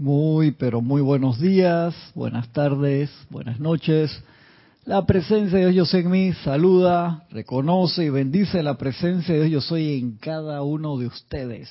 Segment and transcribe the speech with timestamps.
[0.00, 4.10] Muy, pero muy buenos días, buenas tardes, buenas noches.
[4.86, 9.68] La presencia de Dios en mí saluda, reconoce y bendice la presencia de Dios yo
[9.68, 11.70] soy en cada uno de ustedes.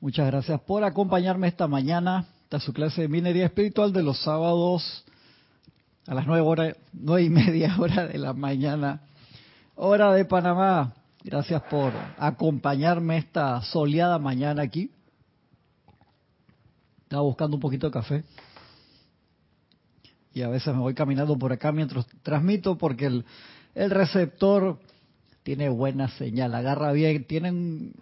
[0.00, 2.26] Muchas gracias por acompañarme esta mañana.
[2.42, 5.06] Esta es su clase de minería espiritual de los sábados
[6.06, 9.00] a las nueve horas, nueve y media hora de la mañana,
[9.76, 10.92] hora de Panamá.
[11.24, 14.90] Gracias por acompañarme esta soleada mañana aquí.
[17.08, 18.22] Estaba buscando un poquito de café.
[20.34, 23.24] Y a veces me voy caminando por acá mientras transmito porque el,
[23.74, 24.78] el receptor
[25.42, 27.24] tiene buena señal, agarra bien.
[27.24, 27.94] Tienen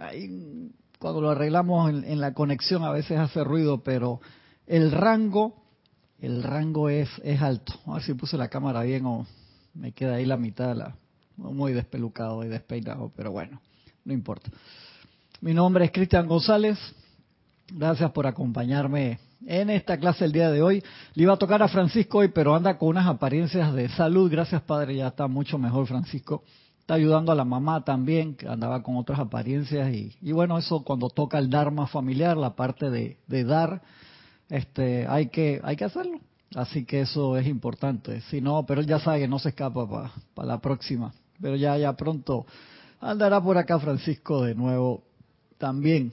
[0.99, 4.21] cuando lo arreglamos en, en, la conexión a veces hace ruido, pero
[4.67, 5.63] el rango,
[6.19, 7.75] el rango es, es alto.
[7.87, 9.25] A ver si puse la cámara bien o
[9.73, 10.97] me queda ahí la mitad la,
[11.37, 13.63] muy despelucado y despeinado, pero bueno,
[14.05, 14.51] no importa.
[15.41, 16.77] Mi nombre es Cristian González,
[17.73, 20.83] Gracias por acompañarme en esta clase el día de hoy.
[21.15, 24.31] Le iba a tocar a Francisco hoy, pero anda con unas apariencias de salud.
[24.31, 26.45] Gracias, Padre, ya está mucho mejor Francisco.
[26.81, 29.93] Está ayudando a la mamá también, que andaba con otras apariencias.
[29.93, 33.83] Y, y bueno, eso cuando toca el Dharma familiar, la parte de, de dar,
[34.49, 36.21] este, hay, que, hay que hacerlo.
[36.55, 38.21] Así que eso es importante.
[38.31, 41.13] Si no, pero él ya sabe que no se escapa para pa la próxima.
[41.41, 42.47] Pero ya, ya pronto
[43.01, 45.03] andará por acá Francisco de nuevo
[45.59, 46.13] también.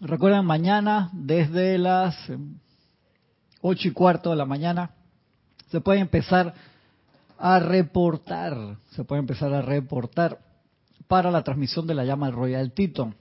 [0.00, 2.14] Recuerden, mañana desde las
[3.60, 4.90] ocho y cuarto de la mañana
[5.70, 6.54] se puede empezar
[7.36, 10.38] a reportar, se puede empezar a reportar
[11.08, 13.12] para la transmisión de la llama Royal Tito.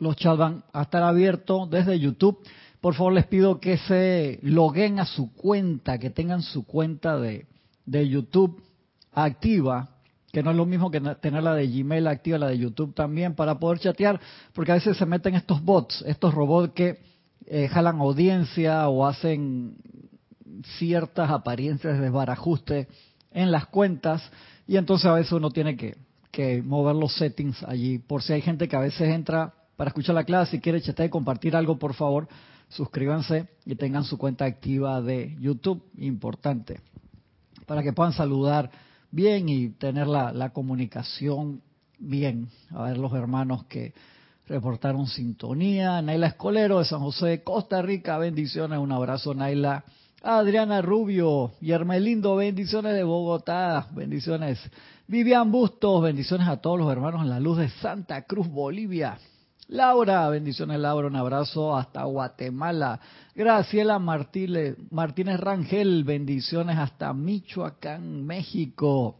[0.00, 2.40] Los chats van a estar abiertos desde YouTube.
[2.80, 7.46] Por favor, les pido que se loguen a su cuenta, que tengan su cuenta de,
[7.86, 8.60] de YouTube
[9.12, 9.93] activa
[10.34, 13.36] que no es lo mismo que tener la de Gmail activa, la de YouTube también,
[13.36, 14.20] para poder chatear,
[14.52, 16.98] porque a veces se meten estos bots, estos robots que
[17.46, 19.76] eh, jalan audiencia o hacen
[20.76, 22.88] ciertas apariencias de desbarajuste
[23.30, 24.28] en las cuentas,
[24.66, 25.96] y entonces a veces uno tiene que,
[26.32, 30.16] que mover los settings allí, por si hay gente que a veces entra para escuchar
[30.16, 32.26] la clase y quiere chatear y compartir algo, por favor,
[32.70, 36.80] suscríbanse y tengan su cuenta activa de YouTube, importante,
[37.66, 38.70] para que puedan saludar
[39.14, 41.62] bien y tener la, la comunicación
[41.98, 42.48] bien.
[42.70, 43.94] A ver los hermanos que
[44.48, 46.02] reportaron sintonía.
[46.02, 49.84] Naila Escolero de San José Costa Rica, bendiciones, un abrazo Naila.
[50.22, 54.58] Adriana Rubio y Hermelindo, bendiciones de Bogotá, bendiciones.
[55.06, 59.18] Vivian Bustos, bendiciones a todos los hermanos en la luz de Santa Cruz, Bolivia.
[59.68, 63.00] Laura, bendiciones Laura, un abrazo hasta Guatemala.
[63.34, 69.16] Graciela Martínez, Martínez Rangel, bendiciones hasta Michoacán, México.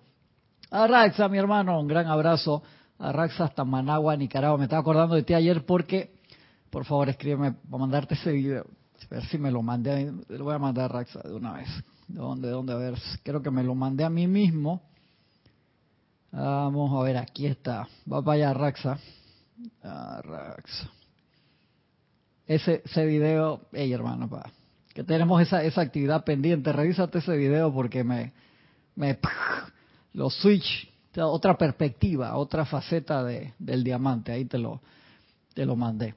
[0.71, 2.63] Arraxa, mi hermano, un gran abrazo.
[2.99, 4.59] Arraxa hasta Managua, Nicaragua.
[4.59, 6.13] Me estaba acordando de ti ayer porque,
[6.71, 8.67] por favor, escríbeme para mandarte ese video.
[9.11, 11.69] A ver si me lo mandé, lo voy a mandar a Arraxa de una vez.
[12.07, 12.73] ¿De dónde, de dónde?
[12.75, 14.83] A ver, creo que me lo mandé a mí mismo.
[16.31, 17.89] Vamos a ver, aquí está.
[18.11, 18.99] Va para allá, Arraxa.
[19.83, 20.91] Arraxa.
[22.47, 24.51] Ese, ese video, hey hermano, pa,
[24.93, 28.33] que tenemos esa, esa actividad pendiente, revísate ese video porque me,
[28.97, 29.19] me
[30.13, 34.83] lo switch, otra perspectiva, otra faceta de, del diamante, ahí te lo,
[35.55, 36.15] te lo mandé.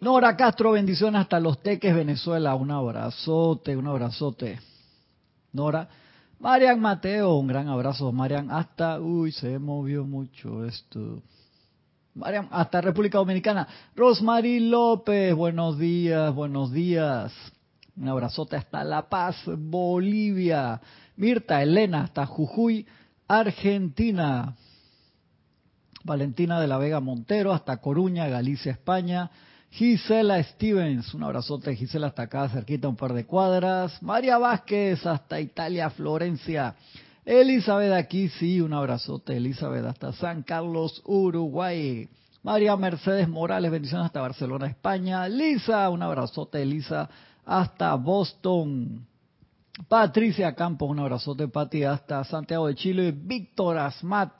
[0.00, 4.58] Nora Castro, bendiciones hasta Los Teques, Venezuela, un abrazote, un abrazote.
[5.52, 5.88] Nora,
[6.40, 11.22] Marian Mateo, un gran abrazo, Marian, hasta, uy, se movió mucho esto
[12.50, 13.66] hasta República Dominicana.
[13.94, 17.32] Rosmarie López, buenos días, buenos días.
[17.96, 20.80] Un abrazote hasta La Paz, Bolivia.
[21.16, 22.86] Mirta Elena, hasta Jujuy,
[23.26, 24.54] Argentina.
[26.04, 29.30] Valentina de la Vega Montero, hasta Coruña, Galicia, España.
[29.70, 34.02] Gisela Stevens, un abrazote Gisela hasta acá, cerquita un par de cuadras.
[34.02, 36.74] María Vázquez, hasta Italia, Florencia.
[37.28, 42.08] Elizabeth aquí, sí, un abrazote, Elizabeth, hasta San Carlos, Uruguay.
[42.42, 45.28] María Mercedes Morales, bendiciones hasta Barcelona, España.
[45.28, 47.06] Lisa, un abrazote, Elisa,
[47.44, 49.06] hasta Boston.
[49.88, 53.12] Patricia Campos, un abrazote, Pati, hasta Santiago de Chile.
[53.14, 54.32] Víctor Asmat,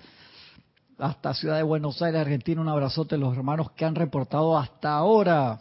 [0.97, 2.63] hasta Ciudad de Buenos Aires, Argentina.
[2.63, 5.61] Un abrazote, los hermanos que han reportado hasta ahora.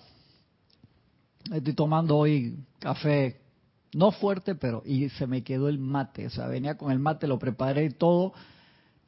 [1.51, 3.46] Estoy tomando hoy café
[3.93, 7.27] no fuerte, pero y se me quedó el mate, o sea, venía con el mate,
[7.27, 8.33] lo preparé todo,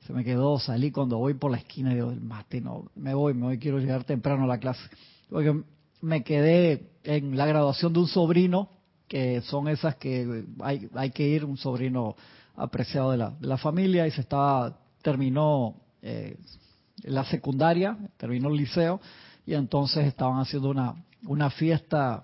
[0.05, 3.13] se me quedó, salí cuando voy por la esquina y digo, el mate, no, me
[3.13, 4.81] voy, me voy, quiero llegar temprano a la clase.
[5.29, 5.61] Porque
[6.01, 8.69] me quedé en la graduación de un sobrino,
[9.07, 12.15] que son esas que hay, hay que ir, un sobrino
[12.55, 16.37] apreciado de la, de la familia, y se estaba, terminó eh,
[17.03, 19.01] la secundaria, terminó el liceo,
[19.45, 20.95] y entonces estaban haciendo una,
[21.25, 22.23] una fiesta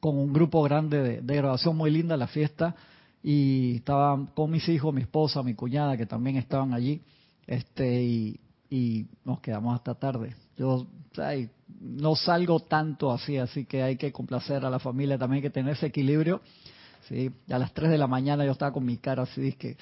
[0.00, 2.74] con un grupo grande de, de grabación muy linda, la fiesta,
[3.22, 7.02] y estaban con mis hijos, mi esposa, mi cuñada, que también estaban allí,
[7.46, 8.02] este
[8.70, 10.36] y, nos quedamos hasta tarde.
[10.56, 10.86] Yo
[11.80, 15.50] no salgo tanto así, así que hay que complacer a la familia, también hay que
[15.50, 16.42] tener ese equilibrio.
[17.08, 19.78] Sí, a las 3 de la mañana yo estaba con mi cara así, que,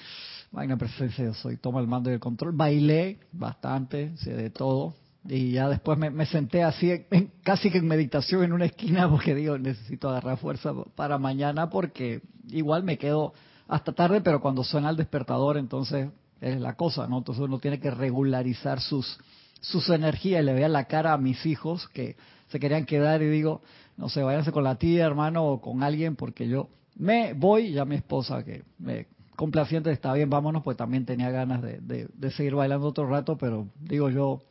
[0.51, 2.53] vaina presencia, yo soy, toma el mando y el control.
[2.53, 4.95] Bailé bastante, de todo,
[5.29, 7.05] y ya después me, senté así,
[7.43, 12.21] casi que en meditación en una esquina, porque digo, necesito agarrar fuerza para mañana, porque
[12.49, 13.33] igual me quedo
[13.67, 16.09] hasta tarde, pero cuando suena el despertador, entonces
[16.39, 17.17] es la cosa, ¿no?
[17.17, 19.19] Entonces uno tiene que regularizar sus,
[19.59, 22.15] sus energías y le veía la cara a mis hijos que
[22.47, 23.61] se querían quedar y digo,
[23.97, 27.83] no sé, váyanse con la tía, hermano, o con alguien, porque yo me voy, ya
[27.83, 32.87] mi esposa que me complaciente está bien, vámonos, pues también tenía ganas de seguir bailando
[32.87, 34.41] otro rato, pero digo yo,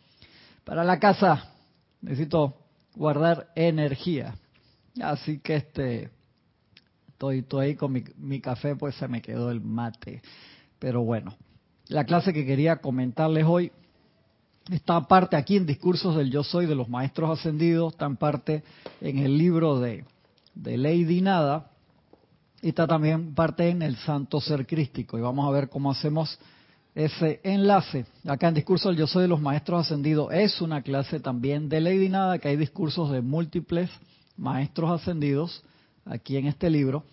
[0.66, 1.52] para la casa
[2.02, 2.56] necesito
[2.96, 4.34] guardar energía.
[5.00, 6.10] Así que este
[7.06, 10.22] estoy, estoy ahí con mi, café, pues se me quedó el mate.
[10.80, 11.36] Pero bueno,
[11.86, 13.70] la clase que quería comentarles hoy
[14.68, 18.64] está parte aquí en Discursos del Yo Soy de los Maestros Ascendidos, está en parte
[19.00, 20.04] en el libro de,
[20.56, 21.70] de Lady Nada
[22.60, 25.16] y está también parte en el Santo Ser Crístico.
[25.16, 26.40] Y vamos a ver cómo hacemos
[26.96, 28.06] ese enlace.
[28.26, 31.82] Acá en Discurso del Yo Soy de los Maestros Ascendidos es una clase también de
[31.82, 33.90] Lady Nada, que hay discursos de múltiples
[34.38, 35.62] maestros ascendidos
[36.06, 37.04] aquí en este libro.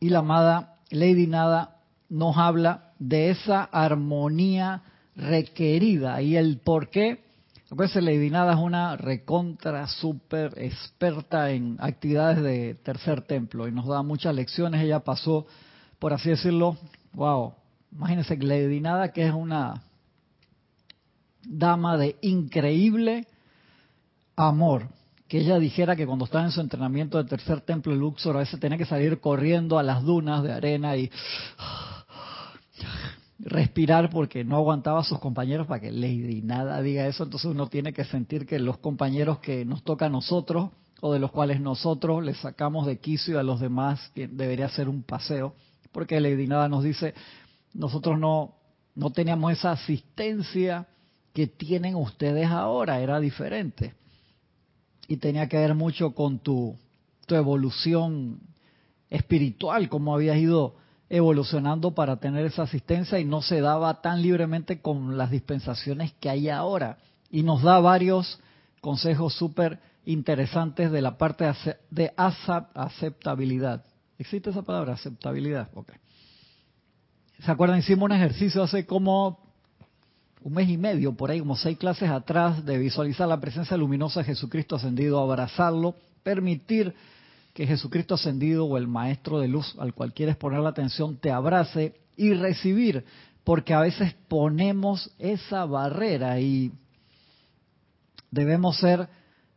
[0.00, 1.76] Y la amada Lady Nada
[2.08, 4.82] nos habla de esa armonía
[5.14, 7.22] requerida y el por qué.
[7.68, 13.86] Pues Lady Nada es una recontra super experta en actividades de tercer templo y nos
[13.86, 14.82] da muchas lecciones.
[14.82, 15.46] Ella pasó,
[16.00, 16.76] por así decirlo,
[17.14, 17.54] wow,
[17.92, 19.82] Imagínense Lady Nada, que es una
[21.44, 23.26] dama de increíble
[24.36, 24.88] amor,
[25.28, 28.40] que ella dijera que cuando estaba en su entrenamiento de tercer templo de Luxor, a
[28.40, 31.10] veces tenía que salir corriendo a las dunas de arena y
[33.38, 37.66] respirar porque no aguantaba a sus compañeros para que Lady Nada diga eso, entonces uno
[37.66, 41.60] tiene que sentir que los compañeros que nos toca a nosotros o de los cuales
[41.60, 45.54] nosotros les sacamos de quicio a los demás, que debería ser un paseo,
[45.90, 47.14] porque Lady Nada nos dice,
[47.74, 48.54] nosotros no,
[48.94, 50.86] no teníamos esa asistencia
[51.32, 53.94] que tienen ustedes ahora, era diferente.
[55.08, 56.76] Y tenía que ver mucho con tu,
[57.26, 58.40] tu evolución
[59.10, 60.76] espiritual, cómo habías ido
[61.08, 66.30] evolucionando para tener esa asistencia y no se daba tan libremente con las dispensaciones que
[66.30, 66.98] hay ahora.
[67.30, 68.40] Y nos da varios
[68.80, 71.44] consejos súper interesantes de la parte
[71.90, 73.84] de aceptabilidad.
[74.18, 75.68] ¿Existe esa palabra, aceptabilidad?
[75.74, 75.96] Okay.
[77.44, 77.80] ¿Se acuerdan?
[77.80, 79.40] Hicimos un ejercicio hace como
[80.44, 84.20] un mes y medio, por ahí, como seis clases atrás, de visualizar la presencia luminosa
[84.20, 86.94] de Jesucristo ascendido, abrazarlo, permitir
[87.52, 91.32] que Jesucristo ascendido o el Maestro de Luz al cual quieres poner la atención te
[91.32, 93.04] abrace y recibir,
[93.42, 96.70] porque a veces ponemos esa barrera y
[98.30, 99.08] debemos ser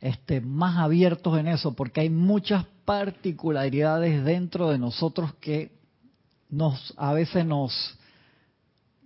[0.02, 5.75] este, más abiertos en eso, porque hay muchas particularidades dentro de nosotros que
[6.50, 7.98] nos a veces nos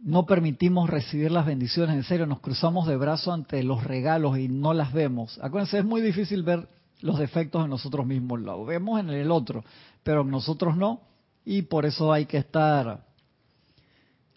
[0.02, 4.48] no permitimos recibir las bendiciones, en serio, nos cruzamos de brazo ante los regalos y
[4.48, 5.38] no las vemos.
[5.42, 6.70] Acuérdense, es muy difícil ver
[7.02, 9.64] los defectos en nosotros mismos, lo vemos en el otro,
[10.04, 11.02] pero nosotros no,
[11.46, 13.06] y por eso hay que estar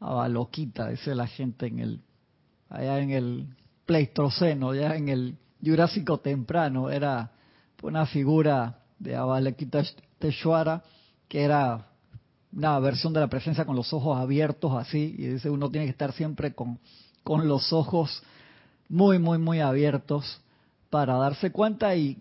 [0.00, 2.00] a loquita, dice la gente en el
[2.68, 3.46] allá en el
[3.86, 7.30] Pleistoceno, ya en el Jurásico temprano, era
[7.82, 9.82] una figura de Abalequita
[10.18, 10.82] Teshwara
[11.28, 11.91] que era
[12.52, 15.92] una versión de la presencia con los ojos abiertos así, y dice uno tiene que
[15.92, 16.78] estar siempre con,
[17.24, 18.22] con los ojos
[18.88, 20.40] muy, muy, muy abiertos
[20.90, 22.18] para darse cuenta y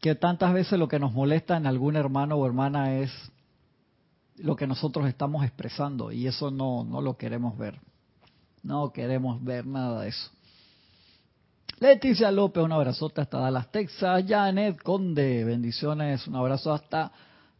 [0.00, 3.10] que tantas veces lo que nos molesta en algún hermano o hermana es
[4.36, 7.78] lo que nosotros estamos expresando y eso no, no lo queremos ver.
[8.62, 10.30] No queremos ver nada de eso.
[11.78, 14.24] Leticia López, un abrazote hasta Dallas, Texas.
[14.26, 17.12] Janet Conde, bendiciones, un abrazo hasta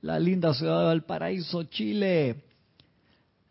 [0.04, 2.44] la linda ciudad de Valparaíso, Chile.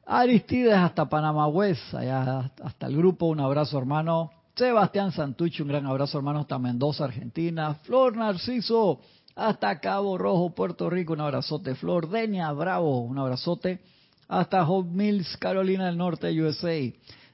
[0.06, 4.30] Aristides hasta Panamá West, allá hasta el grupo, un abrazo hermano.
[4.56, 7.74] Sebastián Santucci, un gran abrazo hermano hasta Mendoza, Argentina.
[7.82, 9.00] Flor Narciso,
[9.36, 11.74] hasta Cabo Rojo, Puerto Rico, un abrazote.
[11.74, 13.82] Flor Denia Bravo, un abrazote.
[14.28, 16.78] Hasta Hope Mills, Carolina del Norte, USA.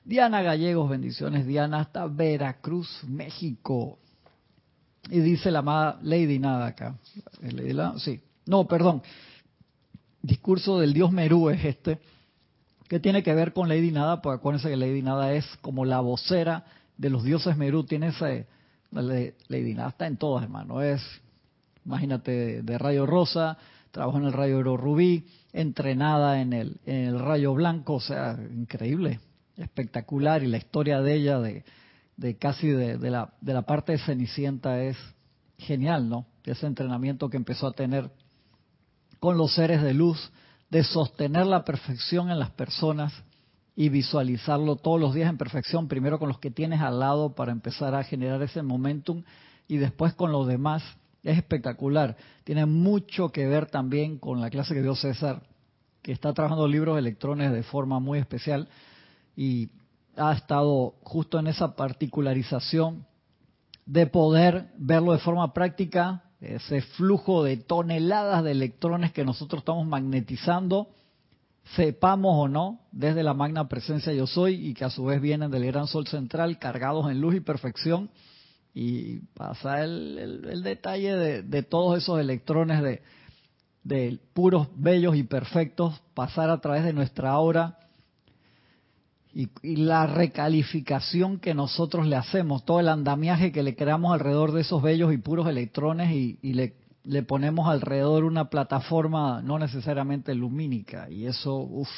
[0.05, 3.99] Diana Gallegos, bendiciones Diana, hasta Veracruz, México.
[5.09, 6.95] Y dice la amada Lady Nada acá.
[7.97, 9.03] Sí, no, perdón.
[10.23, 11.99] Discurso del dios Merú es este,
[12.87, 15.99] que tiene que ver con Lady Nada, porque acuérdense que Lady Nada es como la
[15.99, 16.65] vocera
[16.97, 18.47] de los dioses Merú, tiene ese
[18.89, 20.81] Lady Nada está en todos, hermano.
[20.81, 20.99] Es,
[21.85, 23.59] imagínate, de rayo rosa,
[23.91, 28.35] trabajó en el rayo oro rubí, entrenada en el, en el rayo blanco, o sea,
[28.51, 29.19] increíble,
[29.57, 30.41] espectacular.
[30.41, 31.63] Y la historia de ella, de,
[32.17, 34.97] de casi de, de, la, de la parte de Cenicienta, es
[35.59, 36.25] genial, ¿no?
[36.45, 38.09] Ese entrenamiento que empezó a tener
[39.19, 40.31] con los seres de luz,
[40.69, 43.13] de sostener la perfección en las personas
[43.75, 47.51] y visualizarlo todos los días en perfección, primero con los que tienes al lado para
[47.51, 49.23] empezar a generar ese momentum
[49.67, 50.83] y después con los demás.
[51.23, 52.15] Es espectacular.
[52.43, 55.43] Tiene mucho que ver también con la clase que dio César,
[56.01, 58.69] que está trabajando libros de electrones de forma muy especial
[59.35, 59.69] y
[60.17, 63.05] ha estado justo en esa particularización
[63.85, 69.86] de poder verlo de forma práctica ese flujo de toneladas de electrones que nosotros estamos
[69.86, 70.88] magnetizando,
[71.75, 75.51] sepamos o no, desde la magna presencia yo soy y que a su vez vienen
[75.51, 78.10] del gran sol central cargados en luz y perfección
[78.74, 83.01] y pasa el, detalle de, todos esos electrones de,
[83.84, 87.77] de puros, bellos y perfectos pasar a través de nuestra aura
[89.33, 94.62] y, la recalificación que nosotros le hacemos, todo el andamiaje que le creamos alrededor de
[94.62, 101.09] esos bellos y puros electrones y, le, ponemos alrededor una plataforma no necesariamente lumínica.
[101.09, 101.89] Y eso, uff.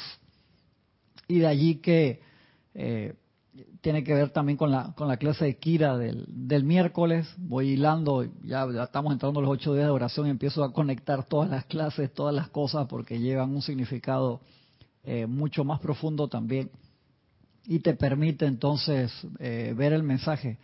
[1.28, 2.20] Y de allí que
[2.74, 3.14] eh,
[3.80, 7.32] tiene que ver también con la, con la clase de Kira del, del miércoles.
[7.38, 11.48] Voy hilando, ya, estamos entrando los ocho días de oración y empiezo a conectar todas
[11.48, 14.40] las clases, todas las cosas, porque llevan un significado
[15.04, 16.70] eh, mucho más profundo también
[17.66, 20.58] y te permite entonces eh, ver el mensaje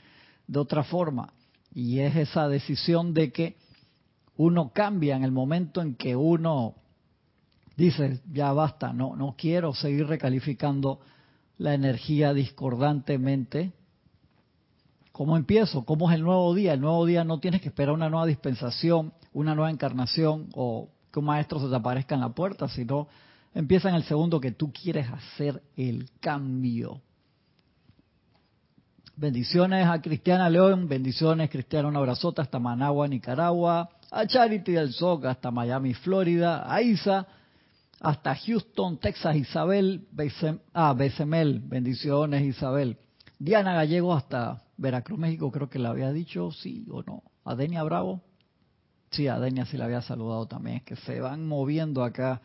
[0.46, 1.32] de otra forma.
[1.72, 3.56] Y es esa decisión de que
[4.36, 6.74] uno cambia en el momento en que uno
[7.76, 11.00] dice, ya basta, no, no quiero seguir recalificando
[11.58, 13.72] la energía discordantemente.
[15.12, 15.84] ¿Cómo empiezo?
[15.84, 16.72] ¿Cómo es el nuevo día?
[16.72, 21.18] El nuevo día no tienes que esperar una nueva dispensación, una nueva encarnación o que
[21.18, 23.08] un maestro se te aparezca en la puerta, sino
[23.58, 27.02] Empieza en el segundo que tú quieres hacer el cambio.
[29.16, 35.24] Bendiciones a Cristiana León, bendiciones Cristiana, un abrazote hasta Managua, Nicaragua, a Charity del SOC
[35.24, 37.26] hasta Miami, Florida, a Isa
[37.98, 40.06] hasta Houston, Texas, Isabel,
[40.72, 42.96] ah, Becemel, bendiciones Isabel.
[43.40, 47.24] Diana Gallego hasta Veracruz, México, creo que la había dicho, sí o no.
[47.44, 48.22] A Denia Bravo,
[49.10, 52.40] sí, a Denia sí la había saludado también, es que se van moviendo acá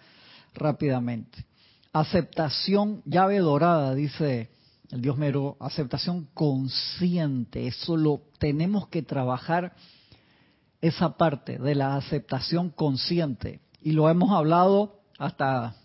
[0.54, 1.46] rápidamente.
[1.92, 4.50] Aceptación, llave dorada, dice
[4.92, 9.74] el Dios mero, aceptación consciente, eso lo tenemos que trabajar
[10.82, 13.62] esa parte de la aceptación consciente.
[13.82, 15.76] Y lo hemos hablado hasta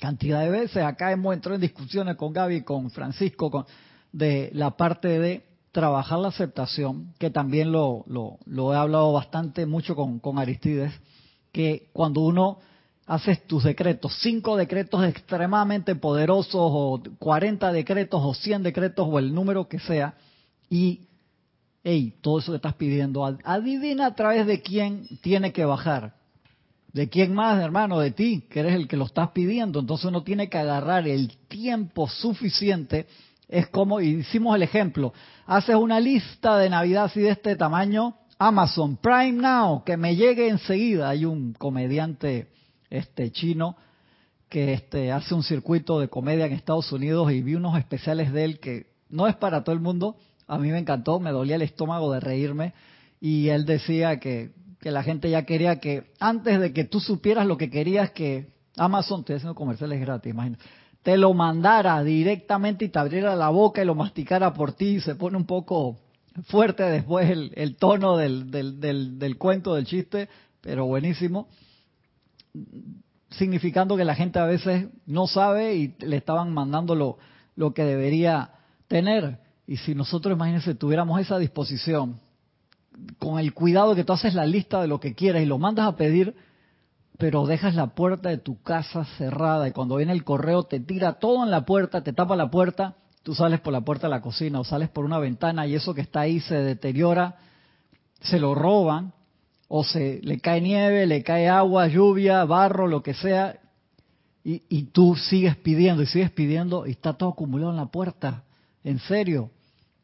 [0.00, 0.84] cantidad de veces.
[0.84, 3.64] Acá hemos entrado en discusiones con Gaby, con Francisco, con,
[4.12, 9.94] de la parte de trabajar la aceptación, que también lo, lo, he hablado bastante mucho
[9.94, 10.92] con, con Aristides,
[11.52, 12.58] que cuando uno
[13.08, 19.34] haces tus decretos, cinco decretos extremadamente poderosos o 40 decretos o 100 decretos o el
[19.34, 20.14] número que sea
[20.68, 21.08] y,
[21.82, 26.18] hey, todo eso que estás pidiendo, adivina a través de quién tiene que bajar.
[26.92, 27.98] ¿De quién más, hermano?
[27.98, 29.80] De ti, que eres el que lo estás pidiendo.
[29.80, 33.06] Entonces uno tiene que agarrar el tiempo suficiente.
[33.48, 35.14] Es como, y hicimos el ejemplo,
[35.46, 40.48] haces una lista de Navidad así de este tamaño, Amazon Prime Now, que me llegue
[40.48, 41.08] enseguida.
[41.10, 42.48] Hay un comediante
[42.90, 43.76] este chino
[44.48, 48.44] que este hace un circuito de comedia en Estados Unidos y vi unos especiales de
[48.44, 50.16] él que no es para todo el mundo.
[50.46, 52.72] A mí me encantó, me dolía el estómago de reírme.
[53.20, 57.46] Y él decía que, que la gente ya quería que antes de que tú supieras
[57.46, 60.64] lo que querías que Amazon, te haciendo comerciales gratis, imagínate,
[61.02, 64.96] te lo mandara directamente y te abriera la boca y lo masticara por ti.
[64.96, 65.98] Y se pone un poco
[66.44, 70.28] fuerte después el, el tono del, del, del, del cuento, del chiste,
[70.62, 71.48] pero buenísimo
[73.30, 78.50] significando que la gente a veces no sabe y le estaban mandando lo, que debería
[78.86, 79.38] tener.
[79.66, 82.20] Y si nosotros, imagínense, tuviéramos esa disposición,
[83.18, 85.86] con el cuidado que tú haces la lista de lo que quieres y lo mandas
[85.86, 86.34] a pedir,
[87.16, 91.14] pero dejas la puerta de tu casa cerrada y cuando viene el correo te tira
[91.14, 94.20] todo en la puerta, te tapa la puerta, tú sales por la puerta de la
[94.20, 97.36] cocina o sales por una ventana y eso que está ahí se deteriora,
[98.20, 99.12] se lo roban
[99.68, 103.60] o se le cae nieve, le cae agua, lluvia, barro, lo que sea,
[104.44, 108.44] y, tú sigues pidiendo y sigues pidiendo y está todo acumulado en la puerta.
[108.82, 109.50] En serio,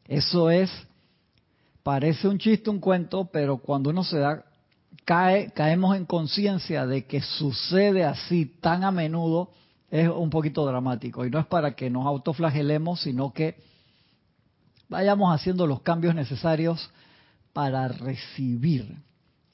[0.07, 0.69] eso es,
[1.81, 4.45] parece un chiste, un cuento, pero cuando uno se da,
[5.03, 9.49] cae, caemos en conciencia de que sucede así tan a menudo,
[9.89, 11.25] es un poquito dramático.
[11.25, 13.57] Y no es para que nos autoflagelemos, sino que
[14.89, 16.91] vayamos haciendo los cambios necesarios
[17.51, 18.95] para recibir.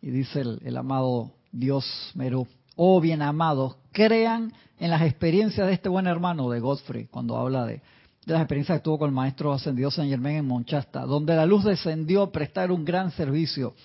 [0.01, 5.89] Y dice el, amado Dios Meru, oh bien amados, crean en las experiencias de este
[5.89, 7.81] buen hermano de Godfrey, cuando habla de,
[8.25, 11.63] las experiencias que tuvo con el maestro ascendido San Germán en Monchasta, donde la luz
[11.63, 13.75] descendió a prestar un gran servicio.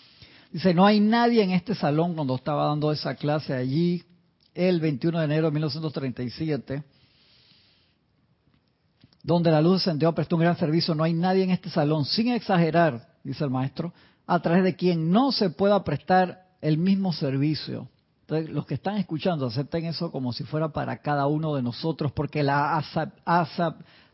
[0.52, 4.02] Dice, no hay nadie en este salón cuando estaba dando esa clase allí
[4.54, 6.84] el 21 de enero de 1937
[9.26, 12.28] donde la luz descendió, prestó un gran servicio, no hay nadie en este salón, sin
[12.28, 13.92] exagerar, dice el maestro,
[14.26, 17.88] a través de quien no se pueda prestar el mismo servicio.
[18.22, 22.10] Entonces, los que están escuchando, acepten eso como si fuera para cada uno de nosotros,
[22.10, 22.82] porque la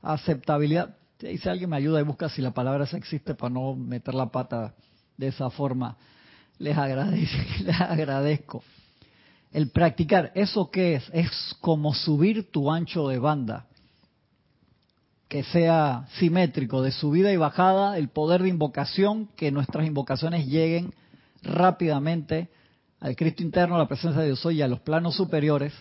[0.02, 4.14] aceptabilidad, si alguien me ayuda y busca si la palabra esa existe para no meter
[4.14, 4.74] la pata
[5.16, 5.96] de esa forma,
[6.58, 7.38] les agradezco.
[7.64, 8.62] Les agradezco.
[9.50, 11.10] El practicar, ¿eso qué es?
[11.12, 13.66] Es como subir tu ancho de banda
[15.32, 20.92] que sea simétrico de subida y bajada, el poder de invocación, que nuestras invocaciones lleguen
[21.42, 22.50] rápidamente
[23.00, 25.72] al Cristo interno, a la presencia de Dios hoy y a los planos superiores,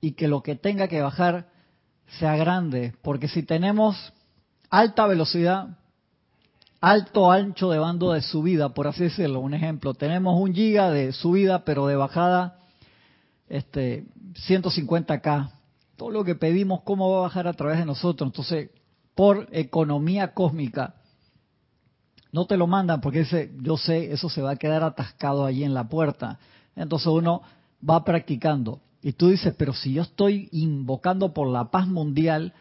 [0.00, 1.50] y que lo que tenga que bajar
[2.18, 4.14] sea grande, porque si tenemos
[4.70, 5.76] alta velocidad,
[6.80, 11.12] alto ancho de bando de subida, por así decirlo, un ejemplo, tenemos un giga de
[11.12, 12.60] subida, pero de bajada
[13.50, 14.06] este
[14.48, 15.50] 150k.
[15.96, 18.28] Todo lo que pedimos, ¿cómo va a bajar a través de nosotros?
[18.28, 18.70] Entonces,
[19.16, 20.94] por economía cósmica,
[22.32, 25.64] no te lo mandan porque dice, yo sé, eso se va a quedar atascado allí
[25.64, 26.38] en la puerta.
[26.76, 27.40] Entonces uno
[27.88, 28.80] va practicando.
[29.02, 32.52] Y tú dices, pero si yo estoy invocando por la paz mundial,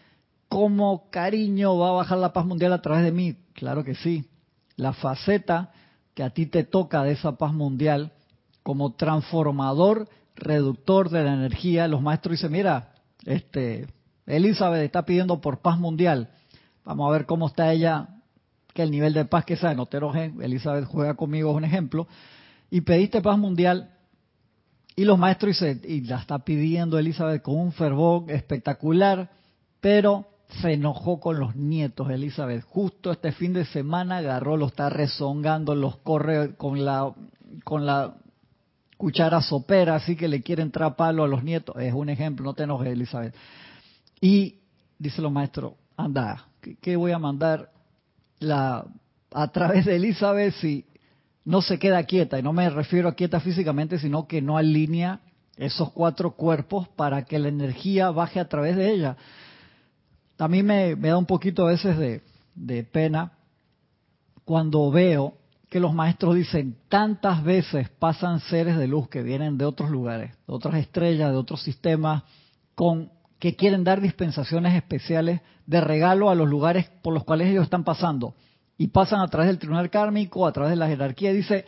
[0.48, 3.36] ¿cómo cariño va a bajar la paz mundial a través de mí?
[3.54, 4.24] Claro que sí.
[4.78, 5.72] La faceta
[6.14, 8.14] que a ti te toca de esa paz mundial,
[8.64, 12.94] como transformador, reductor de la energía, los maestros dicen, mira,
[13.26, 13.88] este,
[14.26, 16.30] Elizabeth está pidiendo por paz mundial.
[16.86, 18.08] Vamos a ver cómo está ella,
[18.74, 22.08] que el nivel de paz que sabe, no te Elizabeth juega conmigo, es un ejemplo.
[22.70, 23.90] Y pediste paz mundial
[24.96, 29.30] y los maestros dicen, y la está pidiendo Elizabeth con un fervor espectacular,
[29.82, 30.26] pero
[30.62, 32.64] se enojó con los nietos Elizabeth.
[32.64, 37.14] Justo este fin de semana agarró, lo está rezongando, los corre con la,
[37.66, 38.16] con la
[38.98, 41.76] cuchara sopera, así que le quiere entrar palo a los nietos.
[41.78, 43.36] Es un ejemplo, no te enojes Elizabeth.
[44.22, 44.60] Y
[44.98, 46.46] dice los maestros, anda,
[46.82, 47.72] ¿qué voy a mandar
[48.40, 48.86] la,
[49.32, 50.86] a través de Elizabeth si
[51.44, 52.40] no se queda quieta?
[52.40, 55.22] Y no me refiero a quieta físicamente, sino que no alinea
[55.58, 59.18] esos cuatro cuerpos para que la energía baje a través de ella.
[60.38, 62.22] A mí me, da un poquito a veces de,
[62.56, 63.32] de pena
[64.44, 65.34] cuando veo
[65.70, 70.32] que los maestros dicen tantas veces pasan seres de luz que vienen de otros lugares,
[70.48, 72.24] de otras estrellas, de otros sistemas,
[72.76, 77.64] con que quieren dar dispensaciones especiales de regalo a los lugares por los cuales ellos
[77.64, 78.36] están pasando.
[78.78, 81.66] Y pasan a través del tribunal kármico, a través de la jerarquía, dice,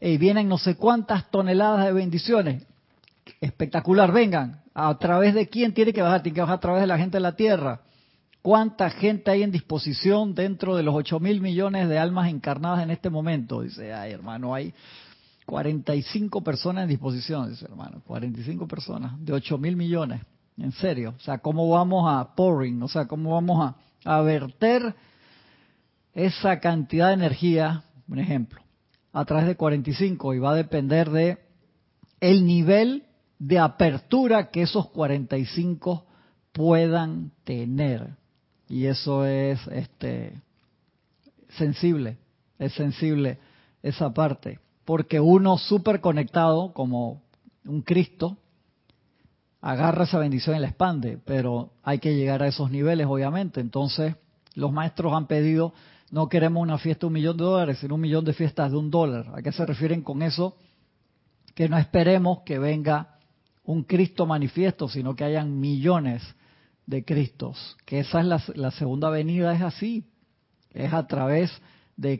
[0.00, 2.66] y vienen no sé cuántas toneladas de bendiciones.
[3.40, 4.62] Espectacular, vengan.
[4.74, 6.22] ¿A través de quién tiene que bajar?
[6.22, 7.80] Tiene que bajar a través de la gente de la tierra.
[8.42, 12.90] ¿Cuánta gente hay en disposición dentro de los 8 mil millones de almas encarnadas en
[12.90, 13.62] este momento?
[13.62, 14.72] Dice, ay hermano, hay
[15.44, 20.22] 45 personas en disposición, dice hermano, 45 personas de 8 mil millones.
[20.58, 21.14] En serio.
[21.16, 22.82] O sea, ¿cómo vamos a pouring?
[22.82, 24.94] O sea, ¿cómo vamos a, a verter
[26.14, 28.60] esa cantidad de energía, un ejemplo,
[29.12, 31.38] a través de 45 y va a depender de
[32.20, 33.04] el nivel
[33.38, 36.04] de apertura que esos 45
[36.52, 38.16] puedan tener.
[38.68, 40.42] Y eso es este
[41.50, 42.18] sensible,
[42.58, 43.38] es sensible
[43.82, 47.22] esa parte, porque uno súper conectado como
[47.64, 48.36] un Cristo
[49.60, 53.60] agarra esa bendición y la expande, pero hay que llegar a esos niveles, obviamente.
[53.60, 54.14] Entonces,
[54.54, 55.72] los maestros han pedido,
[56.10, 58.76] no queremos una fiesta de un millón de dólares, sino un millón de fiestas de
[58.76, 59.32] un dólar.
[59.34, 60.56] ¿A qué se refieren con eso?
[61.54, 63.18] Que no esperemos que venga
[63.64, 66.22] un Cristo manifiesto, sino que hayan millones
[66.86, 67.76] de Cristos.
[67.84, 70.04] Que esa es la, segunda venida, es así.
[70.72, 71.58] Es a través de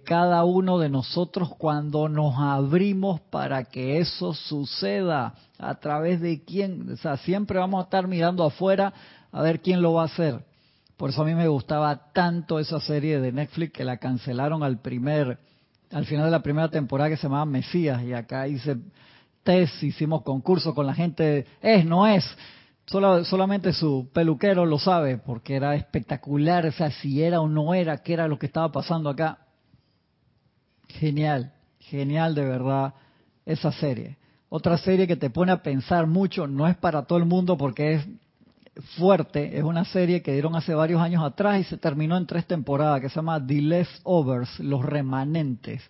[0.04, 5.34] cada uno de nosotros cuando nos abrimos para que eso suceda.
[5.58, 6.92] ¿A través de quién?
[6.92, 8.92] O sea, siempre vamos a estar mirando afuera
[9.30, 10.44] a ver quién lo va a hacer.
[10.96, 14.78] Por eso a mí me gustaba tanto esa serie de Netflix que la cancelaron al
[14.80, 15.38] primer,
[15.92, 18.78] al final de la primera temporada que se llamaba Mesías y acá hice
[19.44, 22.24] test, hicimos concurso con la gente, es, no es,
[22.86, 27.98] solamente su peluquero lo sabe porque era espectacular, o sea, si era o no era,
[27.98, 29.38] qué era lo que estaba pasando acá.
[30.88, 32.94] Genial, genial de verdad
[33.44, 34.16] esa serie.
[34.48, 37.94] Otra serie que te pone a pensar mucho, no es para todo el mundo porque
[37.94, 38.08] es
[38.96, 42.46] fuerte, es una serie que dieron hace varios años atrás y se terminó en tres
[42.46, 45.82] temporadas, que se llama The Leftovers, Los Remanentes.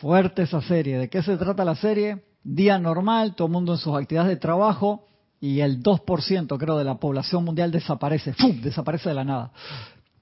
[0.00, 0.98] Fuerte esa serie.
[0.98, 2.22] ¿De qué se trata la serie?
[2.42, 5.06] Día normal, todo el mundo en sus actividades de trabajo
[5.40, 8.60] y el 2% creo de la población mundial desaparece, ¡fum!
[8.60, 9.52] desaparece de la nada.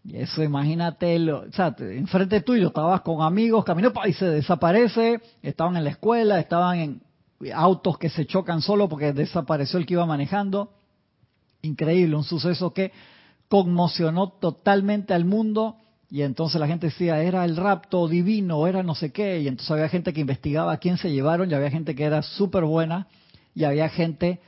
[0.04, 5.20] Y eso imagínate, lo, o sea, enfrente tuyo estabas con amigos, caminó y se desaparece,
[5.42, 7.02] estaban en la escuela, estaban en
[7.54, 10.72] autos que se chocan solo porque desapareció el que iba manejando.
[11.62, 12.92] Increíble, un suceso que
[13.48, 15.76] conmocionó totalmente al mundo
[16.12, 19.70] y entonces la gente decía, era el rapto divino, era no sé qué, y entonces
[19.70, 23.08] había gente que investigaba a quién se llevaron, y había gente que era súper buena,
[23.54, 24.38] y había gente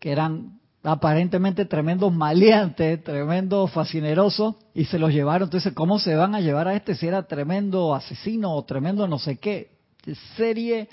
[0.00, 5.46] que eran aparentemente tremendos maleantes, tremendos fascinerosos, y se los llevaron.
[5.46, 9.18] Entonces, ¿cómo se van a llevar a este si era tremendo asesino o tremendo no
[9.18, 9.72] sé qué?
[10.36, 10.88] Serie,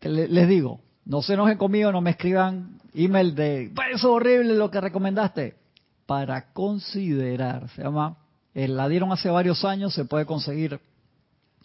[0.00, 4.80] les digo, no se enojen conmigo, no me escriban email de, es horrible lo que
[4.80, 5.56] recomendaste.
[6.06, 8.16] Para considerar, se llama,
[8.54, 10.80] eh, la dieron hace varios años, se puede conseguir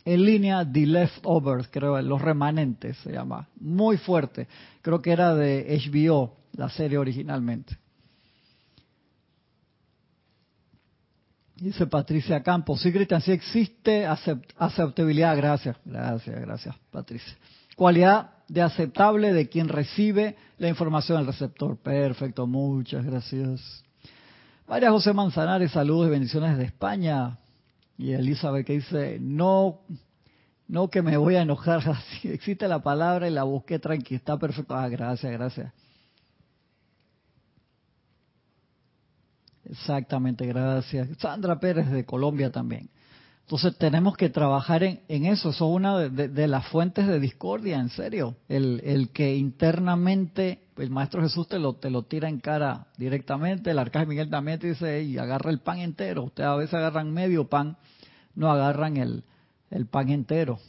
[0.03, 3.47] en línea The Leftovers, creo, Los Remanentes se llama.
[3.61, 4.49] Muy fuerte.
[4.81, 7.77] Creo que era de HBO, la serie originalmente.
[11.55, 15.37] Dice Patricia Campos, sí, Cristian, sí existe aceptabilidad.
[15.37, 17.37] Gracias, gracias, gracias, Patricia.
[17.75, 21.77] Cualidad de aceptable de quien recibe la información del receptor.
[21.77, 23.83] Perfecto, muchas gracias.
[24.67, 27.37] María José Manzanares, saludos y bendiciones de España.
[27.97, 29.81] Y Elizabeth que dice, no,
[30.67, 34.37] no que me voy a enojar, así existe la palabra y la busqué tranquila, está
[34.37, 34.75] perfecto.
[34.75, 35.71] Ah, gracias, gracias.
[39.65, 41.09] Exactamente, gracias.
[41.19, 42.89] Sandra Pérez de Colombia también.
[43.43, 47.89] Entonces tenemos que trabajar en, eso, eso es una de, las fuentes de discordia, en
[47.89, 48.35] serio.
[48.47, 53.71] El, el, que internamente el Maestro Jesús te lo, te lo tira en cara directamente,
[53.71, 56.23] el Arcángel Miguel también te dice, y agarra el pan entero.
[56.23, 57.77] Ustedes a veces agarran medio pan,
[58.33, 59.23] no agarran el,
[59.69, 60.59] el pan entero.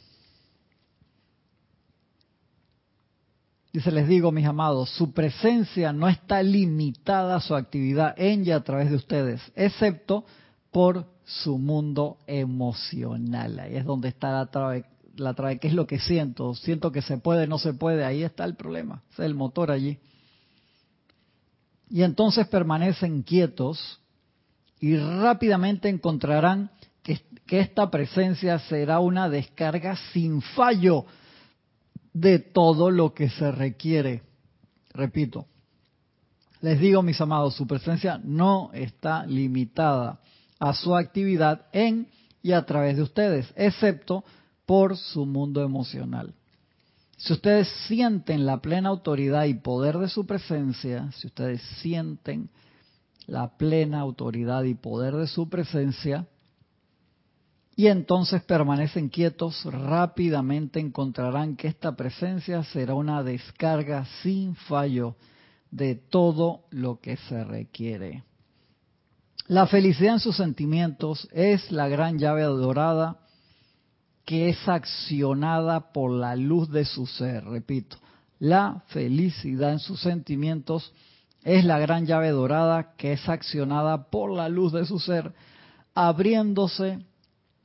[3.75, 8.51] Dice, les digo, mis amados, su presencia no está limitada a su actividad en y
[8.51, 10.23] a través de ustedes, excepto
[10.71, 13.59] por su mundo emocional.
[13.59, 14.85] Ahí es donde está la trave,
[15.17, 16.55] la trave, ¿qué es lo que siento?
[16.55, 19.99] Siento que se puede, no se puede, ahí está el problema, es el motor allí.
[21.89, 23.99] Y entonces permanecen quietos
[24.79, 26.71] y rápidamente encontrarán
[27.03, 31.05] que, que esta presencia será una descarga sin fallo
[32.15, 34.23] de todo lo que se requiere.
[34.93, 35.47] Repito,
[36.61, 40.21] les digo mis amados, su presencia no está limitada
[40.57, 42.07] a su actividad en
[42.41, 44.23] y a través de ustedes, excepto
[44.65, 46.33] por su mundo emocional.
[47.17, 52.49] Si ustedes sienten la plena autoridad y poder de su presencia, si ustedes sienten
[53.27, 56.27] la plena autoridad y poder de su presencia,
[57.75, 65.15] y entonces permanecen quietos, rápidamente encontrarán que esta presencia será una descarga sin fallo
[65.71, 68.23] de todo lo que se requiere.
[69.47, 73.19] La felicidad en sus sentimientos es la gran llave dorada
[74.23, 77.43] que es accionada por la luz de su ser.
[77.45, 77.97] Repito,
[78.39, 80.93] la felicidad en sus sentimientos
[81.43, 85.33] es la gran llave dorada que es accionada por la luz de su ser,
[85.93, 87.05] abriéndose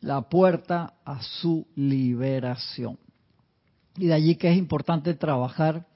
[0.01, 2.99] la puerta a su liberación.
[3.97, 5.87] Y de allí que es importante trabajar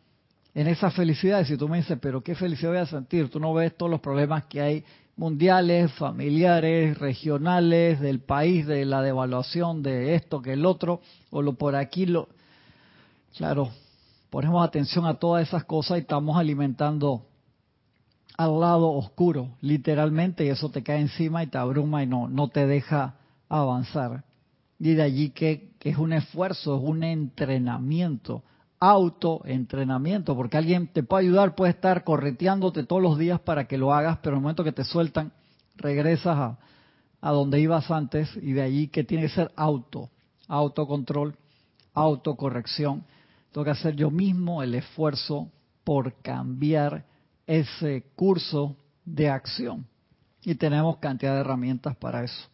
[0.54, 1.40] en esa felicidad.
[1.40, 3.90] Y si tú me dices, pero qué felicidad voy a sentir, tú no ves todos
[3.90, 4.84] los problemas que hay
[5.16, 11.54] mundiales, familiares, regionales, del país, de la devaluación de esto que el otro, o lo
[11.54, 12.28] por aquí, lo...
[13.36, 13.70] Claro,
[14.30, 17.26] ponemos atención a todas esas cosas y estamos alimentando
[18.36, 22.48] al lado oscuro, literalmente, y eso te cae encima y te abruma y no, no
[22.48, 23.14] te deja
[23.60, 24.24] avanzar.
[24.78, 28.42] Y de allí que, es un esfuerzo, es un entrenamiento
[28.80, 33.94] autoentrenamiento, porque alguien te puede ayudar, puede estar correteándote todos los días para que lo
[33.94, 35.32] hagas, pero en el momento que te sueltan,
[35.76, 36.58] regresas a,
[37.22, 40.10] a donde ibas antes y de allí que tiene que ser auto,
[40.48, 41.34] autocontrol,
[41.94, 43.04] autocorrección.
[43.52, 45.50] Tengo que hacer yo mismo el esfuerzo
[45.82, 47.06] por cambiar
[47.46, 49.86] ese curso de acción.
[50.42, 52.48] Y tenemos cantidad de herramientas para eso.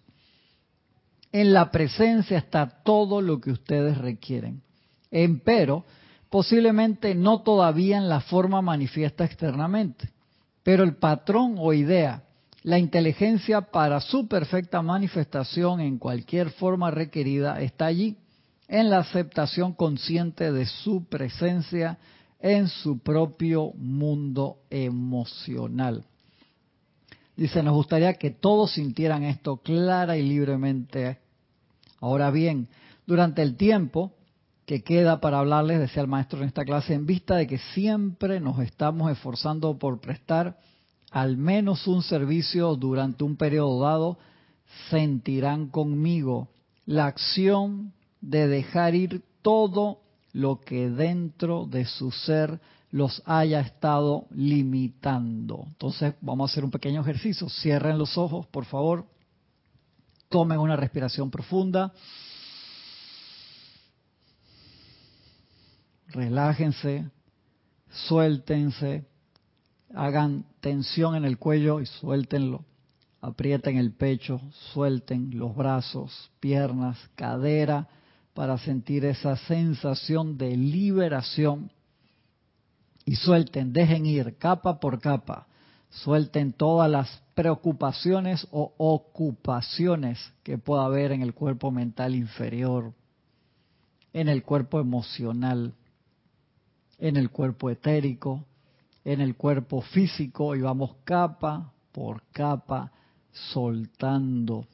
[1.33, 4.63] En la presencia está todo lo que ustedes requieren.
[5.11, 5.85] Empero,
[6.29, 10.11] posiblemente no todavía en la forma manifiesta externamente,
[10.63, 12.25] pero el patrón o idea,
[12.63, 18.17] la inteligencia para su perfecta manifestación en cualquier forma requerida está allí,
[18.69, 21.99] en la aceptación consciente de su presencia
[22.39, 26.05] en su propio mundo emocional.
[27.41, 31.21] Dice, nos gustaría que todos sintieran esto clara y libremente.
[31.99, 32.69] Ahora bien,
[33.07, 34.13] durante el tiempo
[34.67, 38.41] que queda para hablarles, decía el maestro en esta clase, en vista de que siempre
[38.41, 40.59] nos estamos esforzando por prestar
[41.11, 44.19] al menos un servicio durante un periodo dado,
[44.91, 46.49] sentirán conmigo
[46.85, 50.03] la acción de dejar ir todo
[50.35, 55.65] lo que dentro de su ser los haya estado limitando.
[55.67, 57.49] Entonces vamos a hacer un pequeño ejercicio.
[57.49, 59.07] Cierren los ojos, por favor.
[60.29, 61.93] Tomen una respiración profunda.
[66.13, 67.09] relájense,
[68.09, 69.07] suéltense,
[69.95, 72.65] hagan tensión en el cuello y suéltenlo.
[73.23, 74.41] Aprieten el pecho,
[74.73, 77.89] suelten los brazos, piernas, cadera,
[78.35, 81.71] para sentir esa sensación de liberación.
[83.11, 85.49] Y suelten, dejen ir capa por capa.
[85.89, 92.95] Suelten todas las preocupaciones o ocupaciones que pueda haber en el cuerpo mental inferior,
[94.13, 95.75] en el cuerpo emocional,
[96.99, 98.45] en el cuerpo etérico,
[99.05, 102.93] en el cuerpo físico y vamos capa por capa
[103.33, 104.69] soltando,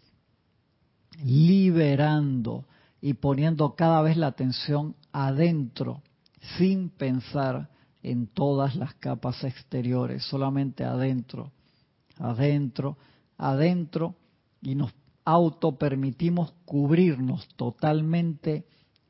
[1.25, 2.67] liberando
[3.01, 6.03] y poniendo cada vez la atención adentro,
[6.59, 7.71] sin pensar
[8.07, 11.51] en todas las capas exteriores, solamente adentro,
[12.19, 12.97] adentro,
[13.37, 14.15] adentro,
[14.63, 14.93] y nos
[15.25, 18.65] auto permitimos cubrirnos totalmente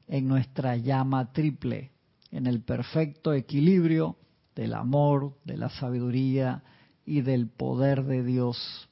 [0.08, 1.90] en nuestra llama triple,
[2.30, 4.16] en el perfecto equilibrio
[4.54, 6.62] del amor, de la sabiduría
[7.04, 8.88] y del poder de Dios.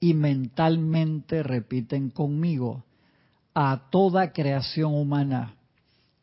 [0.00, 2.84] Y mentalmente repiten conmigo,
[3.54, 5.54] a toda creación humana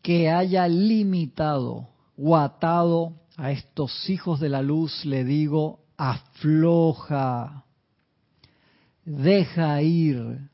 [0.02, 1.88] que haya limitado
[2.21, 7.63] o atado a estos hijos de la luz, le digo, afloja,
[9.05, 10.49] deja ir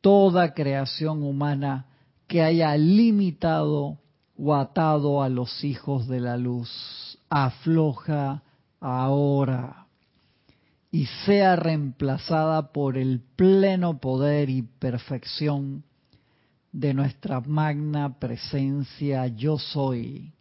[0.00, 1.86] toda creación humana
[2.26, 3.98] que haya limitado
[4.36, 7.18] o atado a los hijos de la luz.
[7.30, 8.42] Afloja
[8.80, 9.86] ahora
[10.90, 15.84] y sea reemplazada por el pleno poder y perfección
[16.72, 20.32] de nuestra magna presencia yo soy,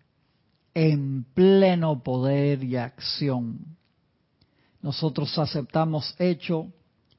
[0.80, 3.78] en pleno poder y acción.
[4.80, 6.72] Nosotros aceptamos hecho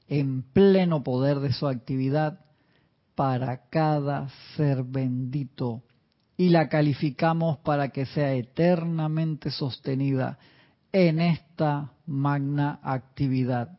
[0.07, 2.38] en pleno poder de su actividad
[3.16, 5.83] para cada ser bendito
[6.37, 10.38] y la calificamos para que sea eternamente sostenida
[10.92, 13.77] en esta magna actividad.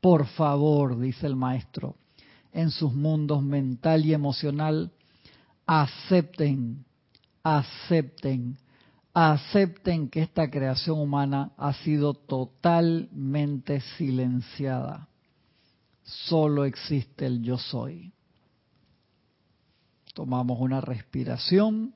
[0.00, 1.96] Por favor, dice el maestro,
[2.54, 4.92] en sus mundos mental y emocional,
[5.66, 6.85] acepten,
[7.46, 8.58] acepten,
[9.14, 15.08] acepten que esta creación humana ha sido totalmente silenciada.
[16.02, 18.12] Solo existe el yo soy.
[20.12, 21.94] Tomamos una respiración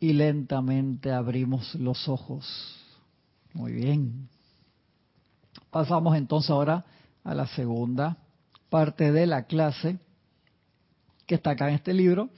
[0.00, 2.46] y lentamente abrimos los ojos.
[3.52, 4.28] Muy bien.
[5.70, 6.86] Pasamos entonces ahora
[7.22, 8.16] a la segunda
[8.70, 9.98] parte de la clase
[11.26, 12.30] que está acá en este libro,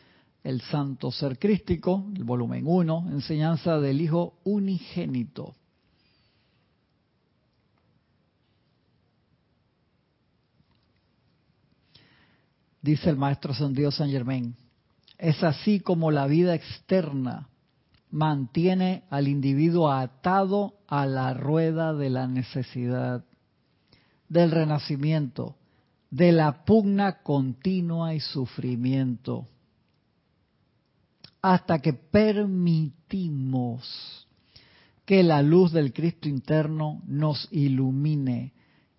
[0.47, 5.57] El Santo Ser Crístico, el volumen 1, enseñanza del Hijo Unigénito.
[12.81, 14.55] dice el maestro ascendido San Germain.
[15.19, 17.49] Es así como la vida externa
[18.13, 23.25] mantiene al individuo atado a la rueda de la necesidad,
[24.29, 25.57] del renacimiento,
[26.13, 29.49] de la pugna continua y sufrimiento,
[31.43, 33.85] hasta que permitimos
[35.05, 38.53] que la luz del Cristo interno nos ilumine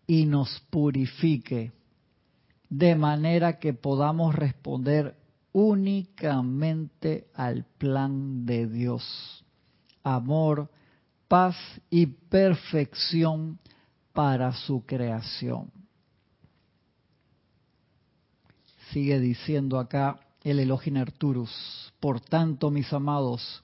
[0.07, 1.73] y nos purifique
[2.69, 5.15] de manera que podamos responder
[5.51, 9.43] únicamente al plan de Dios.
[10.03, 10.69] Amor,
[11.27, 11.55] paz
[11.89, 13.59] y perfección
[14.13, 15.71] para su creación.
[18.91, 21.93] Sigue diciendo acá el Elohim Arturus.
[21.99, 23.63] Por tanto, mis amados,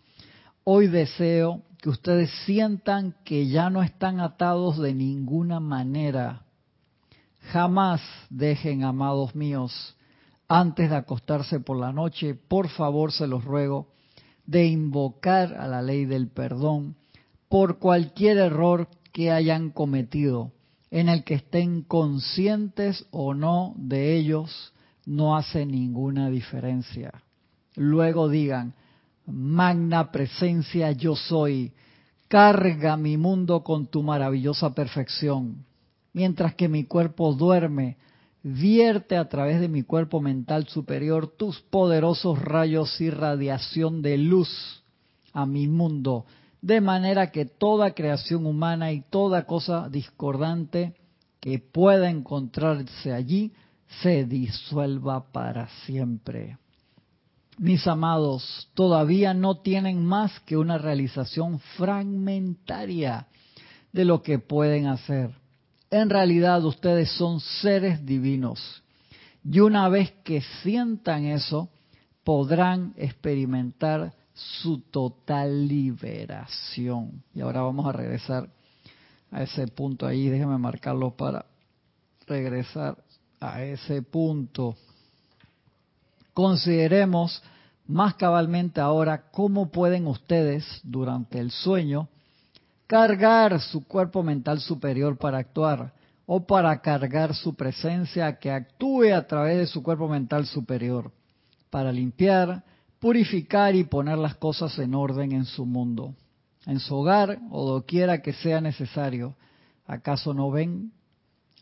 [0.64, 6.44] hoy deseo que ustedes sientan que ya no están atados de ninguna manera
[7.52, 9.96] Jamás dejen, amados míos,
[10.48, 13.90] antes de acostarse por la noche, por favor se los ruego,
[14.46, 16.96] de invocar a la ley del perdón
[17.50, 20.52] por cualquier error que hayan cometido,
[20.90, 24.73] en el que estén conscientes o no de ellos,
[25.06, 27.12] no hace ninguna diferencia.
[27.76, 28.74] Luego digan,
[29.26, 31.72] magna presencia yo soy,
[32.28, 35.66] carga mi mundo con tu maravillosa perfección.
[36.14, 37.98] Mientras que mi cuerpo duerme,
[38.44, 44.84] vierte a través de mi cuerpo mental superior tus poderosos rayos y radiación de luz
[45.32, 46.26] a mi mundo,
[46.62, 50.94] de manera que toda creación humana y toda cosa discordante
[51.40, 53.54] que pueda encontrarse allí
[54.02, 56.58] se disuelva para siempre.
[57.58, 63.28] Mis amados, todavía no tienen más que una realización fragmentaria
[63.92, 65.32] de lo que pueden hacer.
[65.92, 68.84] En realidad ustedes son seres divinos.
[69.44, 71.70] Y una vez que sientan eso,
[72.24, 77.24] podrán experimentar su total liberación.
[77.36, 78.50] Y ahora vamos a regresar
[79.30, 80.30] a ese punto ahí.
[80.30, 81.46] Déjenme marcarlo para
[82.26, 83.03] regresar
[83.44, 84.76] a ese punto.
[86.34, 87.44] Consideremos
[87.86, 92.08] más cabalmente ahora cómo pueden ustedes durante el sueño
[92.88, 95.94] cargar su cuerpo mental superior para actuar
[96.26, 101.12] o para cargar su presencia que actúe a través de su cuerpo mental superior
[101.70, 102.64] para limpiar,
[103.00, 106.16] purificar y poner las cosas en orden en su mundo,
[106.66, 109.36] en su hogar o doquiera que sea necesario.
[109.86, 110.94] ¿Acaso no ven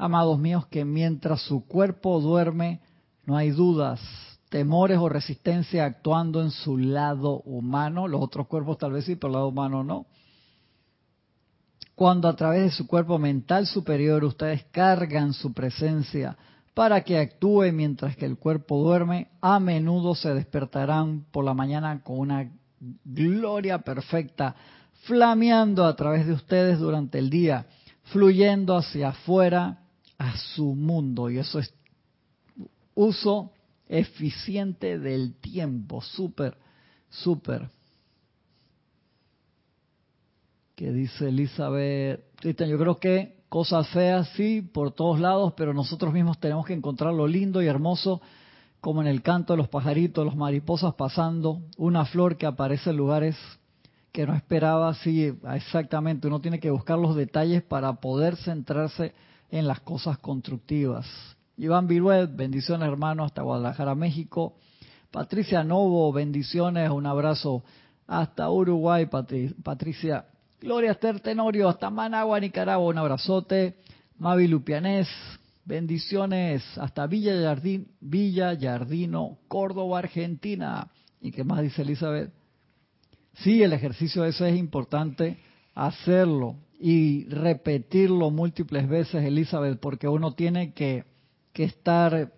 [0.02, 2.82] amados míos, que mientras su cuerpo duerme,
[3.26, 4.02] no hay dudas,
[4.50, 9.28] temores o resistencia actuando en su lado humano, los otros cuerpos tal vez sí, pero
[9.28, 10.08] el lado humano no.
[11.94, 16.36] Cuando a través de su cuerpo mental superior ustedes cargan su presencia
[16.74, 22.02] para que actúe mientras que el cuerpo duerme, a menudo se despertarán por la mañana
[22.02, 22.52] con una
[23.06, 24.56] gloria perfecta,
[25.04, 27.68] flameando a través de ustedes durante el día,
[28.06, 29.81] fluyendo hacia afuera
[30.22, 31.30] a su mundo.
[31.30, 31.74] Y eso es
[32.94, 33.52] uso
[33.88, 36.56] eficiente del tiempo, súper,
[37.10, 37.70] súper.
[40.76, 46.40] Que dice Elizabeth, yo creo que cosas feas sí, por todos lados, pero nosotros mismos
[46.40, 48.22] tenemos que encontrar lo lindo y hermoso,
[48.80, 52.98] como en el canto de los pajaritos, los mariposas pasando, una flor que aparece en
[52.98, 53.36] lugares
[54.12, 59.14] que no esperaba, sí, exactamente, uno tiene que buscar los detalles para poder centrarse en
[59.52, 61.06] las cosas constructivas.
[61.58, 64.56] Iván Viruet, bendiciones hermano hasta Guadalajara, México.
[65.12, 67.64] Patricia Novo, bendiciones, un abrazo
[68.08, 69.08] hasta Uruguay,
[69.64, 70.26] Patricia.
[70.62, 73.76] Gloria Esther Tenorio, hasta Managua, Nicaragua, un abrazote.
[74.18, 75.08] Mavi Lupianés,
[75.66, 80.88] bendiciones hasta Villa, Yardín, Villa Yardino, Córdoba, Argentina.
[81.20, 82.32] ¿Y qué más dice Elizabeth?
[83.36, 85.38] Sí, el ejercicio ese es importante
[85.74, 91.06] hacerlo y repetirlo múltiples veces, Elizabeth, porque uno tiene que,
[91.54, 92.34] estar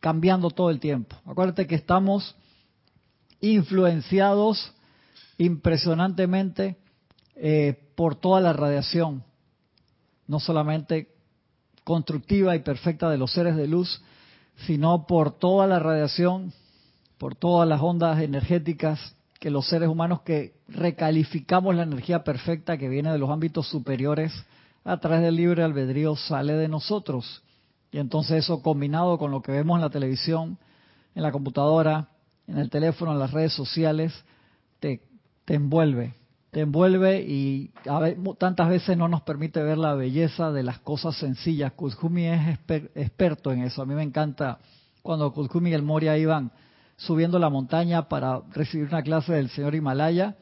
[0.00, 1.14] cambiando todo el tiempo.
[1.24, 2.34] Acuérdate que estamos
[3.40, 4.74] influenciados
[5.38, 6.76] impresionantemente
[7.36, 9.22] eh, por toda la radiación,
[10.26, 11.14] no solamente
[11.84, 14.02] constructiva y perfecta de los seres de luz,
[14.66, 16.52] sino por toda la radiación,
[17.16, 22.88] por todas las ondas energéticas que los seres humanos que recalificamos la energía perfecta que
[22.88, 24.32] viene de los ámbitos superiores
[24.84, 27.42] a través del libre albedrío sale de nosotros.
[27.90, 30.58] Y entonces eso combinado con lo que vemos en la televisión,
[31.14, 32.08] en la computadora,
[32.46, 34.12] en el teléfono, en las redes sociales,
[34.80, 35.02] te,
[35.44, 36.14] te envuelve,
[36.50, 37.70] te envuelve y
[38.38, 41.72] tantas veces no nos permite ver la belleza de las cosas sencillas.
[41.72, 42.58] Kuzumi es
[42.94, 43.82] experto en eso.
[43.82, 44.58] A mí me encanta
[45.02, 46.50] cuando Kuzumi y el Moria iban
[46.98, 50.36] subiendo la montaña para recibir una clase del señor Himalaya.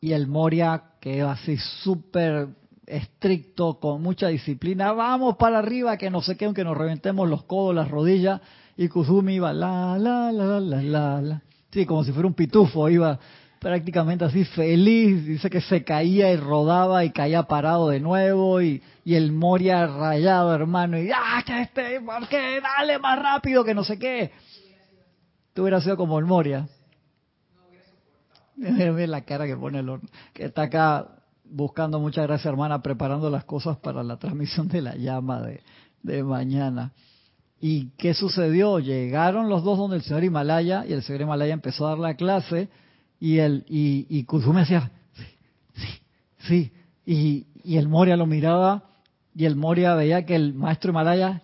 [0.00, 2.48] Y el Moria que así súper
[2.86, 7.44] estricto, con mucha disciplina, vamos para arriba, que no sé qué, aunque nos reventemos los
[7.44, 8.40] codos, las rodillas,
[8.76, 12.88] y Kuzumi iba la, la, la, la, la, la, sí, como si fuera un pitufo,
[12.90, 13.18] iba
[13.58, 18.82] prácticamente así feliz, dice que se caía y rodaba y caía parado de nuevo, y,
[19.04, 22.60] y el Moria rayado, hermano, y ¡ah, este, ¿por qué?
[22.60, 24.32] Dale más rápido, que no sé qué.
[25.54, 26.68] Tú hubieras sido como el Moria.
[28.56, 31.08] Mira la cara que pone el horno, que está acá
[31.44, 35.62] buscando, muchas gracias hermana, preparando las cosas para la transmisión de la llama de,
[36.02, 36.92] de mañana.
[37.60, 38.80] ¿Y qué sucedió?
[38.80, 42.14] Llegaron los dos donde el señor Himalaya y el señor Himalaya empezó a dar la
[42.14, 42.68] clase
[43.20, 45.24] y el y, y Kuzumi decía, sí,
[45.74, 46.00] sí,
[46.38, 46.72] sí.
[47.06, 48.84] Y, y el Moria lo miraba
[49.34, 51.42] y el Moria veía que el maestro Himalaya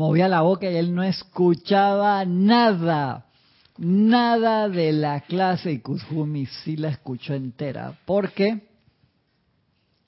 [0.00, 3.26] movía la boca y él no escuchaba nada,
[3.76, 8.62] nada de la clase y Kuzumi sí la escuchó entera, porque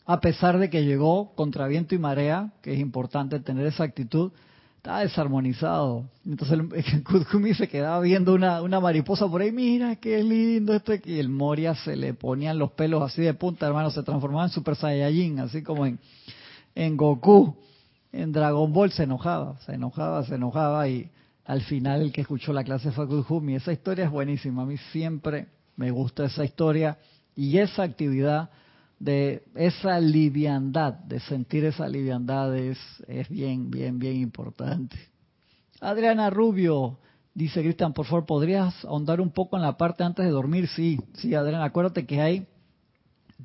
[0.07, 4.33] a pesar de que llegó contra viento y marea, que es importante tener esa actitud,
[4.79, 6.07] estaba desarmonizado.
[6.25, 10.95] Entonces el, se quedaba viendo una, una mariposa por ahí, mira qué lindo esto.
[11.05, 14.53] Y el Moria se le ponían los pelos así de punta, hermano, se transformaba en
[14.53, 15.99] Super Saiyajin, así como en,
[16.75, 17.55] en Goku.
[18.13, 21.11] En Dragon Ball se enojaba, se enojaba, se enojaba y
[21.45, 23.55] al final el que escuchó la clase fue Kuzumi.
[23.55, 26.99] Esa historia es buenísima, a mí siempre me gusta esa historia
[27.35, 28.51] y esa actividad
[28.99, 34.97] de esa liviandad, de sentir esa liviandad es, es bien, bien, bien importante.
[35.81, 36.99] Adriana Rubio,
[37.35, 40.69] dice Cristian, por favor, ¿podrías ahondar un poco en la parte antes de dormir?
[40.69, 42.47] Sí, sí, Adriana, acuérdate que hay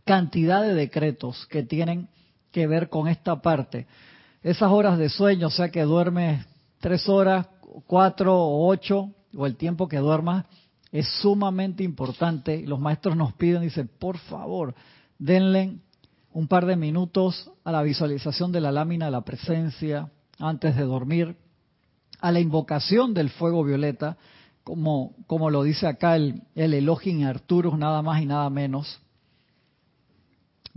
[0.06, 2.08] cantidad de decretos que tienen
[2.52, 3.88] que ver con esta parte.
[4.44, 6.46] Esas horas de sueño, o sea que duermes
[6.80, 7.48] tres horas,
[7.86, 10.46] cuatro o ocho, o el tiempo que duermas,
[10.92, 12.64] es sumamente importante.
[12.66, 14.74] Los maestros nos piden, dicen, por favor,
[15.18, 15.80] denle
[16.34, 20.84] un par de minutos a la visualización de la lámina de la presencia antes de
[20.84, 21.36] dormir,
[22.20, 24.18] a la invocación del fuego violeta,
[24.64, 29.00] como, como lo dice acá el, el Elohim Arturus, nada más y nada menos.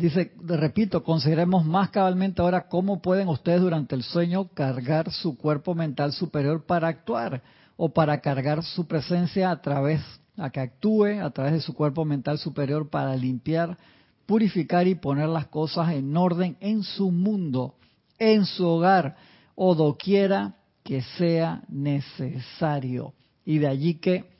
[0.01, 5.75] Dice, repito, consideremos más cabalmente ahora cómo pueden ustedes durante el sueño cargar su cuerpo
[5.75, 7.43] mental superior para actuar
[7.77, 10.01] o para cargar su presencia a través,
[10.39, 13.77] a que actúe a través de su cuerpo mental superior para limpiar
[14.25, 17.75] purificar y poner las cosas en orden en su mundo,
[18.19, 19.17] en su hogar
[19.55, 23.13] o doquiera que sea necesario.
[23.45, 24.31] Y de allí que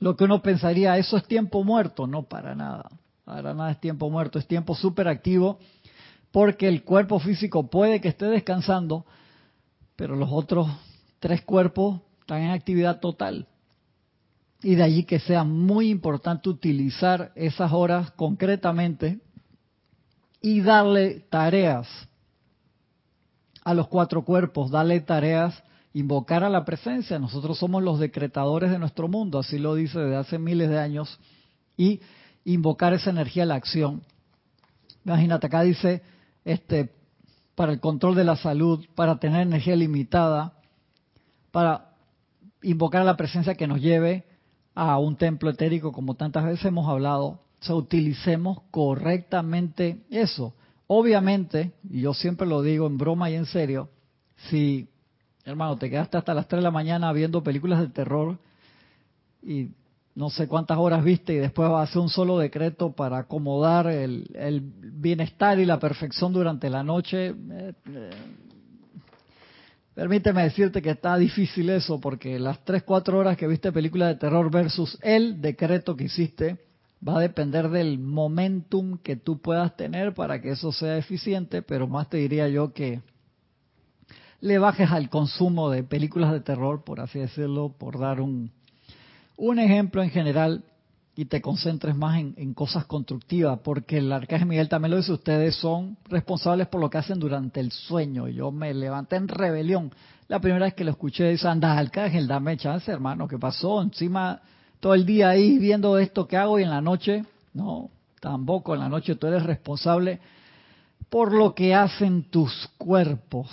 [0.00, 2.90] lo que uno pensaría, eso es tiempo muerto, no para nada,
[3.26, 5.58] para nada es tiempo muerto, es tiempo súper activo
[6.30, 9.04] porque el cuerpo físico puede que esté descansando,
[9.96, 10.68] pero los otros
[11.18, 13.48] tres cuerpos están en actividad total.
[14.62, 19.18] Y de allí que sea muy importante utilizar esas horas concretamente
[20.40, 21.88] y darle tareas
[23.64, 25.64] a los cuatro cuerpos, darle tareas,
[25.94, 27.18] invocar a la presencia.
[27.18, 31.18] Nosotros somos los decretadores de nuestro mundo, así lo dice desde hace miles de años,
[31.76, 32.00] y
[32.46, 34.02] invocar esa energía a la acción.
[35.04, 36.02] Imagínate, acá dice,
[36.44, 36.92] este,
[37.56, 40.54] para el control de la salud, para tener energía limitada,
[41.50, 41.90] para
[42.62, 44.24] invocar la presencia que nos lleve
[44.74, 50.54] a un templo etérico, como tantas veces hemos hablado, o utilicemos correctamente eso.
[50.86, 53.90] Obviamente, y yo siempre lo digo en broma y en serio,
[54.48, 54.88] si,
[55.44, 58.38] hermano, te quedaste hasta las 3 de la mañana viendo películas de terror
[59.42, 59.70] y
[60.16, 63.86] no sé cuántas horas viste y después vas a hacer un solo decreto para acomodar
[63.86, 68.10] el, el bienestar y la perfección durante la noche, eh, eh,
[69.94, 74.16] Permíteme decirte que está difícil eso porque las 3, 4 horas que viste película de
[74.16, 76.58] terror versus el decreto que hiciste
[77.06, 81.88] va a depender del momentum que tú puedas tener para que eso sea eficiente, pero
[81.88, 83.00] más te diría yo que
[84.40, 88.52] le bajes al consumo de películas de terror, por así decirlo, por dar un,
[89.36, 90.64] un ejemplo en general
[91.18, 95.56] y te concentres más en, cosas constructivas, porque el arcángel Miguel también lo dice, ustedes
[95.56, 98.28] son responsables por lo que hacen durante el sueño.
[98.28, 99.92] Yo me levanté en rebelión.
[100.28, 103.80] La primera vez que lo escuché, dice, anda, arcángel, dame chance, hermano, ¿qué pasó?
[103.80, 104.42] Encima
[104.78, 107.24] todo el día ahí viendo esto que hago y en la noche,
[107.54, 110.20] no, tampoco, en la noche tú eres responsable
[111.08, 113.48] por lo que hacen tus cuerpos.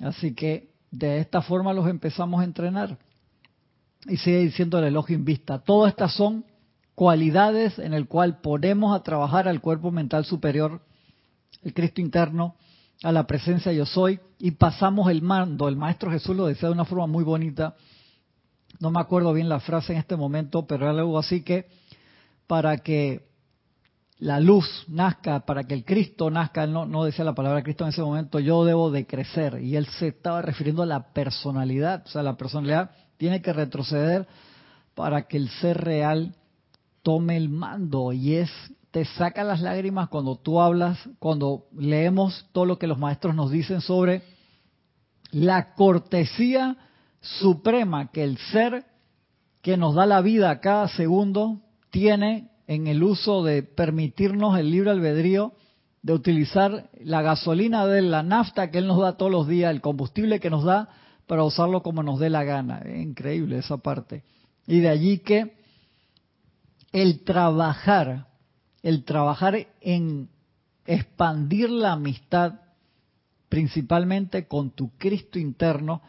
[0.00, 2.98] Así que de esta forma los empezamos a entrenar.
[4.06, 5.58] Y sigue diciendo el elogio en vista.
[5.58, 6.44] Todas estas son
[6.94, 10.82] cualidades en el cual ponemos a trabajar al cuerpo mental superior,
[11.62, 12.56] el Cristo interno,
[13.02, 15.68] a la presencia yo soy, y pasamos el mando.
[15.68, 17.74] El Maestro Jesús lo decía de una forma muy bonita.
[18.78, 21.68] No me acuerdo bien la frase en este momento, pero era algo así que
[22.46, 23.28] para que
[24.18, 27.90] la luz nazca, para que el Cristo nazca, no, no decía la palabra Cristo en
[27.90, 29.60] ese momento, yo debo de crecer.
[29.62, 32.90] Y él se estaba refiriendo a la personalidad, o sea, la personalidad
[33.20, 34.26] tiene que retroceder
[34.94, 36.34] para que el ser real
[37.02, 38.14] tome el mando.
[38.14, 38.50] Y es
[38.92, 43.50] te saca las lágrimas cuando tú hablas, cuando leemos todo lo que los maestros nos
[43.50, 44.22] dicen sobre
[45.32, 46.78] la cortesía
[47.20, 48.86] suprema que el ser
[49.60, 51.60] que nos da la vida cada segundo
[51.90, 55.52] tiene en el uso de permitirnos el libre albedrío
[56.00, 59.82] de utilizar la gasolina de la nafta que él nos da todos los días, el
[59.82, 60.88] combustible que nos da
[61.30, 62.78] para usarlo como nos dé la gana.
[62.78, 64.24] Es increíble esa parte.
[64.66, 65.54] Y de allí que
[66.90, 68.26] el trabajar,
[68.82, 70.28] el trabajar en
[70.86, 72.54] expandir la amistad,
[73.48, 76.02] principalmente con tu Cristo interno,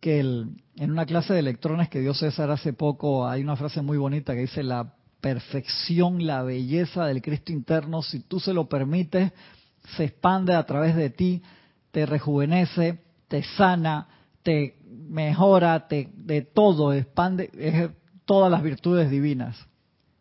[0.00, 3.98] que en una clase de electrones que dio César hace poco, hay una frase muy
[3.98, 9.32] bonita que dice la perfección, la belleza del Cristo interno, si tú se lo permites,
[9.98, 11.42] se expande a través de ti,
[11.90, 14.08] te rejuvenece, te sana,
[14.42, 14.78] te
[15.08, 17.90] mejora, te, de todo, expande es,
[18.24, 19.56] todas las virtudes divinas.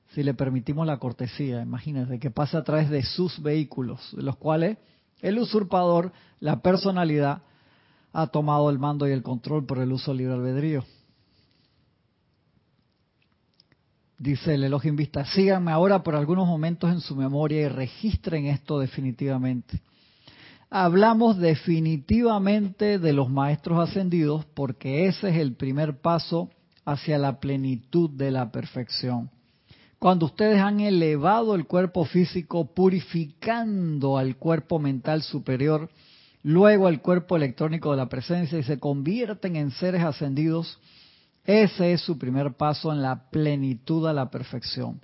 [0.09, 4.35] Si le permitimos la cortesía, imagínense que pasa a través de sus vehículos, de los
[4.35, 4.77] cuales
[5.21, 7.43] el usurpador, la personalidad,
[8.13, 10.83] ha tomado el mando y el control por el uso libre albedrío.
[14.17, 18.79] Dice el Elohim Vista, síganme ahora por algunos momentos en su memoria y registren esto
[18.79, 19.81] definitivamente.
[20.73, 26.49] Hablamos definitivamente de los maestros ascendidos porque ese es el primer paso
[26.85, 29.29] hacia la plenitud de la perfección.
[29.99, 35.89] Cuando ustedes han elevado el cuerpo físico purificando al cuerpo mental superior,
[36.41, 40.79] luego al cuerpo electrónico de la presencia y se convierten en seres ascendidos,
[41.43, 45.01] ese es su primer paso en la plenitud a la perfección.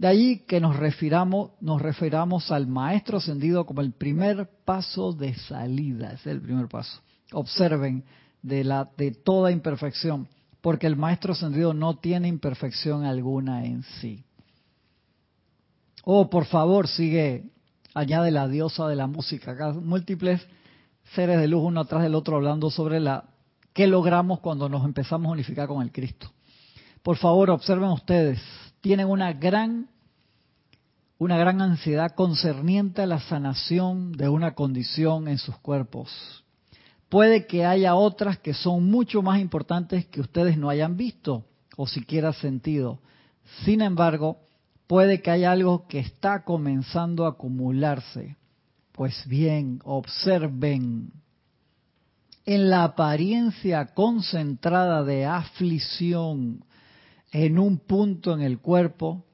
[0.00, 5.34] De allí que nos refiramos, nos refiramos al maestro ascendido como el primer paso de
[5.34, 7.02] salida, es el primer paso.
[7.32, 8.04] Observen
[8.40, 10.26] de la de toda imperfección,
[10.62, 14.24] porque el maestro ascendido no tiene imperfección alguna en sí.
[16.04, 17.50] Oh, por favor, sigue,
[17.92, 19.50] añade la diosa de la música.
[19.50, 20.40] Acá múltiples
[21.14, 23.24] seres de luz uno atrás del otro hablando sobre la
[23.74, 26.32] ¿Qué logramos cuando nos empezamos a unificar con el Cristo?
[27.02, 28.40] Por favor, observen ustedes,
[28.80, 29.88] tienen una gran
[31.18, 36.08] una gran ansiedad concerniente a la sanación de una condición en sus cuerpos.
[37.10, 41.44] Puede que haya otras que son mucho más importantes que ustedes no hayan visto
[41.76, 43.00] o siquiera sentido.
[43.66, 44.38] Sin embargo,
[44.86, 48.36] puede que haya algo que está comenzando a acumularse.
[48.92, 51.12] Pues bien, observen
[52.46, 56.64] en la apariencia concentrada de aflicción
[57.32, 59.24] en un punto en el cuerpo,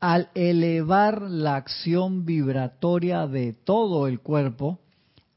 [0.00, 4.80] al elevar la acción vibratoria de todo el cuerpo,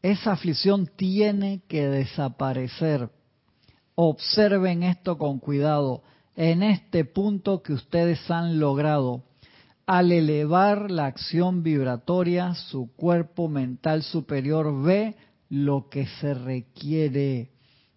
[0.01, 3.09] esa aflicción tiene que desaparecer.
[3.95, 6.03] Observen esto con cuidado.
[6.35, 9.23] En este punto que ustedes han logrado,
[9.85, 15.15] al elevar la acción vibratoria, su cuerpo mental superior ve
[15.49, 17.51] lo que se requiere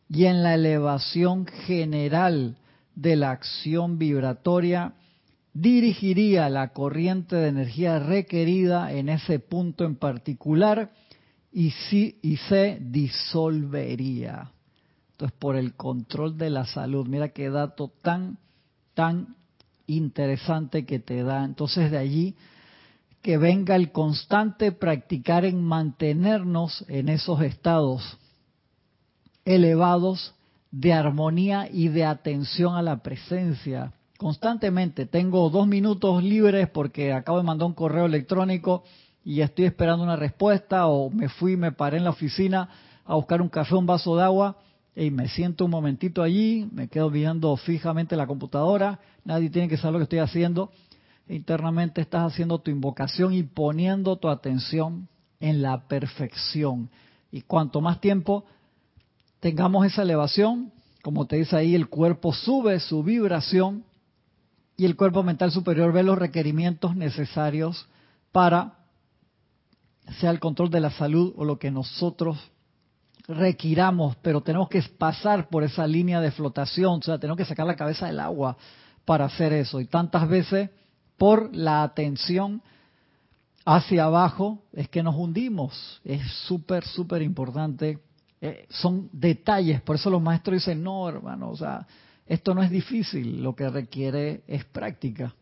[0.08, 2.56] y en la elevación general
[2.94, 4.94] de la acción vibratoria
[5.52, 10.90] dirigiría la corriente de energía requerida en ese punto en particular
[11.52, 12.18] y, si,
[12.48, 14.52] se disolvería.
[15.12, 18.38] Entonces, por el control de la salud, mira qué dato tan,
[18.94, 19.36] tan
[19.86, 21.44] interesante que te da.
[21.44, 22.36] Entonces, de allí
[23.20, 28.18] que venga el constante practicar en mantenernos en esos estados
[29.44, 30.34] elevados
[30.70, 33.92] de armonía y de atención a la presencia.
[34.18, 38.84] Constantemente tengo dos minutos libres porque acabo de mandar un correo electrónico
[39.24, 42.68] y estoy esperando una respuesta o me fui, me paré en la oficina
[43.04, 44.58] a buscar un café, un vaso de agua
[44.94, 49.76] y me siento un momentito allí, me quedo viendo fijamente la computadora, nadie tiene que
[49.76, 50.70] saber lo que estoy haciendo
[51.34, 55.08] internamente estás haciendo tu invocación y poniendo tu atención
[55.38, 56.90] en la perfección.
[57.30, 58.44] Y cuanto más tiempo
[59.40, 60.72] tengamos esa elevación,
[61.02, 63.84] como te dice ahí, el cuerpo sube su vibración
[64.76, 67.86] y el cuerpo mental superior ve los requerimientos necesarios
[68.32, 68.76] para
[70.18, 72.38] sea el control de la salud o lo que nosotros
[73.28, 77.66] requiramos, pero tenemos que pasar por esa línea de flotación, o sea, tenemos que sacar
[77.66, 78.56] la cabeza del agua
[79.04, 79.80] para hacer eso.
[79.80, 80.70] Y tantas veces
[81.16, 82.62] por la atención
[83.64, 86.00] hacia abajo es que nos hundimos.
[86.04, 87.98] Es súper, súper importante.
[88.40, 91.86] Eh, son detalles, por eso los maestros dicen, no, hermano, o sea,
[92.26, 95.34] esto no es difícil, lo que requiere es práctica.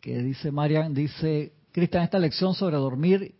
[0.00, 3.34] Que dice Marian, dice Cristian, esta lección sobre dormir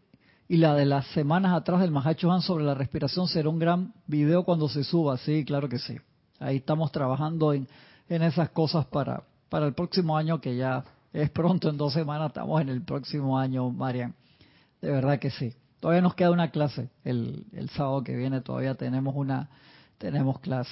[0.48, 3.92] y la de las semanas atrás del Mahacho Han sobre la respiración será un gran
[4.06, 5.18] video cuando se suba.
[5.18, 5.96] Sí, claro que sí.
[6.40, 7.68] Ahí estamos trabajando en
[8.08, 12.28] en esas cosas para, para el próximo año, que ya es pronto, en dos semanas
[12.28, 14.14] estamos en el próximo año, Marian.
[14.80, 15.54] De verdad que sí.
[15.80, 16.90] Todavía nos queda una clase.
[17.04, 19.48] El, el sábado que viene todavía tenemos una
[19.98, 20.70] tenemos clase.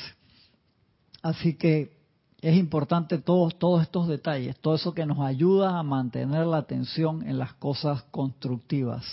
[1.22, 1.96] Así que
[2.40, 7.26] es importante todos, todos estos detalles, todo eso que nos ayuda a mantener la atención
[7.28, 9.04] en las cosas constructivas.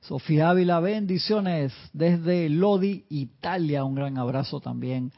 [0.00, 3.84] Sofía Ávila, bendiciones desde Lodi, Italia.
[3.84, 5.12] Un gran abrazo también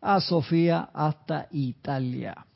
[0.00, 2.46] a Sofía hasta Italia.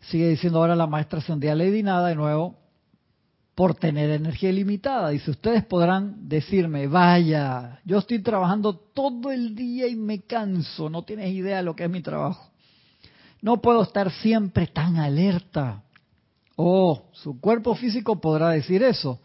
[0.00, 2.59] Sigue diciendo ahora la maestra ascendida Lady Nada de nuevo,
[3.60, 5.10] por tener energía ilimitada.
[5.10, 11.02] Dice, ustedes podrán decirme, vaya, yo estoy trabajando todo el día y me canso, no
[11.02, 12.48] tienes idea de lo que es mi trabajo.
[13.42, 15.82] No puedo estar siempre tan alerta.
[16.56, 19.20] Oh, su cuerpo físico podrá decir eso,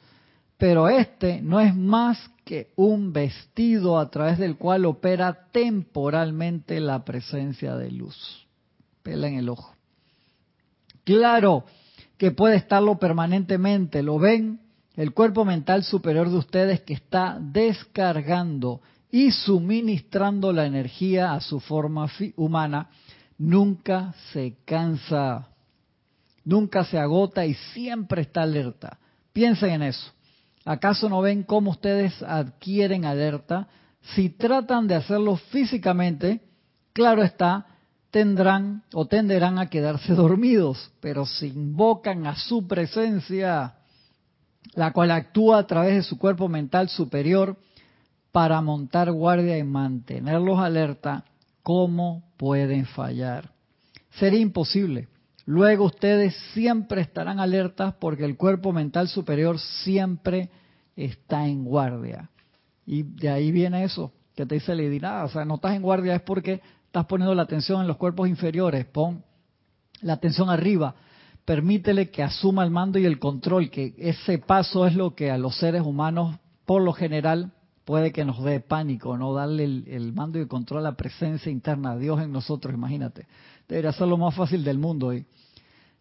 [0.57, 7.05] pero este no es más que un vestido a través del cual opera temporalmente la
[7.05, 8.45] presencia de luz.
[9.01, 9.73] Pela en el ojo.
[11.05, 11.63] Claro
[12.17, 14.61] que puede estarlo permanentemente, ¿lo ven?
[14.95, 21.59] El cuerpo mental superior de ustedes que está descargando y suministrando la energía a su
[21.59, 22.89] forma humana
[23.37, 25.49] nunca se cansa,
[26.43, 28.97] nunca se agota y siempre está alerta.
[29.33, 30.11] Piensen en eso.
[30.63, 33.67] ¿Acaso no ven cómo ustedes adquieren alerta?
[34.15, 36.41] Si tratan de hacerlo físicamente,
[36.93, 37.65] claro está,
[38.15, 43.75] tendrán o tenderán a quedarse dormidos, pero si invocan a su presencia,
[44.73, 47.57] la cual actúa a través de su cuerpo mental superior
[48.31, 51.25] para montar guardia y mantenerlos alerta,
[51.61, 53.51] ¿cómo pueden fallar?
[54.11, 55.09] Sería imposible.
[55.45, 60.49] Luego ustedes siempre estarán alertas porque el cuerpo mental superior siempre
[60.95, 62.29] está en guardia.
[62.85, 65.81] Y de ahí viene eso, que te dice Lady, nada, o sea, no estás en
[65.81, 66.61] guardia es porque
[66.95, 69.21] estás poniendo la atención en los cuerpos inferiores, pon
[69.99, 70.95] la atención arriba,
[71.43, 75.37] permítele que asuma el mando y el control, que ese paso es lo que a
[75.37, 77.51] los seres humanos, por lo general,
[77.83, 81.51] puede que nos dé pánico, no darle el, mando y el control a la presencia
[81.51, 83.27] interna, Dios en nosotros, imagínate.
[83.67, 85.25] Debería ser lo más fácil del mundo y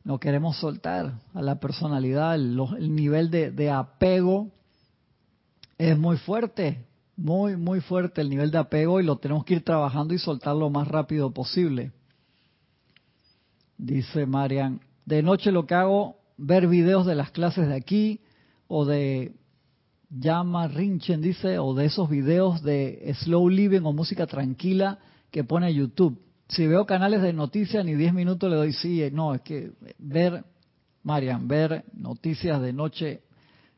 [0.04, 2.56] no queremos soltar a la personalidad, el,
[2.94, 4.46] nivel de, de apego
[5.76, 6.86] es muy fuerte,
[7.16, 10.56] muy, muy fuerte el nivel de apego y lo tenemos que ir trabajando y soltar
[10.56, 11.92] lo más rápido posible.
[13.78, 18.20] Dice Marian, de noche lo que hago, ver videos de las clases de aquí
[18.66, 19.34] o de
[20.10, 24.98] Llama Rinchen, dice, o de esos videos de slow living o música tranquila
[25.30, 26.20] que pone YouTube.
[26.48, 30.44] Si veo canales de noticias, ni 10 minutos le doy sí, no, es que ver,
[31.02, 33.22] Marian, ver noticias de noche,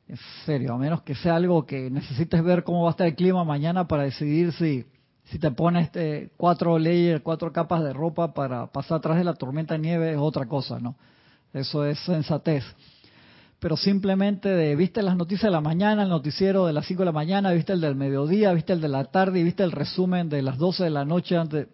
[0.08, 3.16] en serio, a menos que sea algo que necesites ver cómo va a estar el
[3.16, 4.84] clima mañana para decidir si,
[5.24, 9.34] si te pones este, cuatro layers, cuatro capas de ropa para pasar atrás de la
[9.34, 10.96] tormenta de nieve, es otra cosa, ¿no?
[11.52, 12.64] Eso es sensatez.
[13.58, 17.06] Pero simplemente de, viste las noticias de la mañana, el noticiero de las 5 de
[17.06, 20.28] la mañana, viste el del mediodía, viste el de la tarde y viste el resumen
[20.28, 21.68] de las 12 de la noche antes.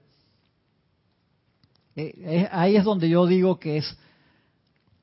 [1.96, 3.98] Eh, ahí es donde yo digo que es,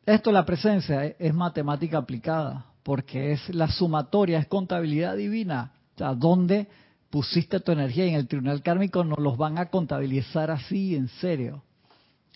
[0.05, 5.74] esto la presencia es, matemática aplicada, porque es la sumatoria, es contabilidad divina.
[5.94, 6.68] O sea, ¿dónde
[7.12, 8.08] pusiste tu energía?
[8.08, 11.62] Y en el tribunal kármico nos los van a contabilizar así, en serio.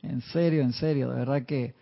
[0.04, 1.74] En serio, en serio, de verdad que,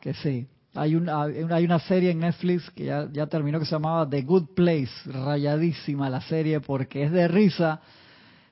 [0.00, 0.48] que sí.
[0.74, 4.22] Hay una, hay una serie en Netflix que ya, ya terminó que se llamaba The
[4.22, 7.80] Good Place, rayadísima la serie porque es de risa.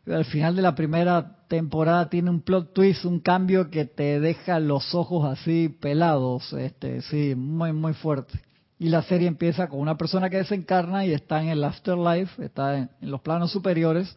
[0.07, 4.61] Al final de la primera temporada tiene un plot twist, un cambio que te deja
[4.61, 8.39] los ojos así pelados, este, sí, muy muy fuerte.
[8.79, 12.79] Y la serie empieza con una persona que desencarna y está en el afterlife, está
[12.79, 14.17] en los planos superiores,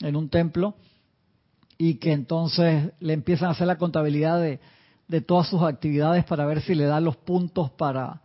[0.00, 0.74] en un templo,
[1.78, 4.60] y que entonces le empiezan a hacer la contabilidad de
[5.08, 8.20] de todas sus actividades para ver si le da los puntos para,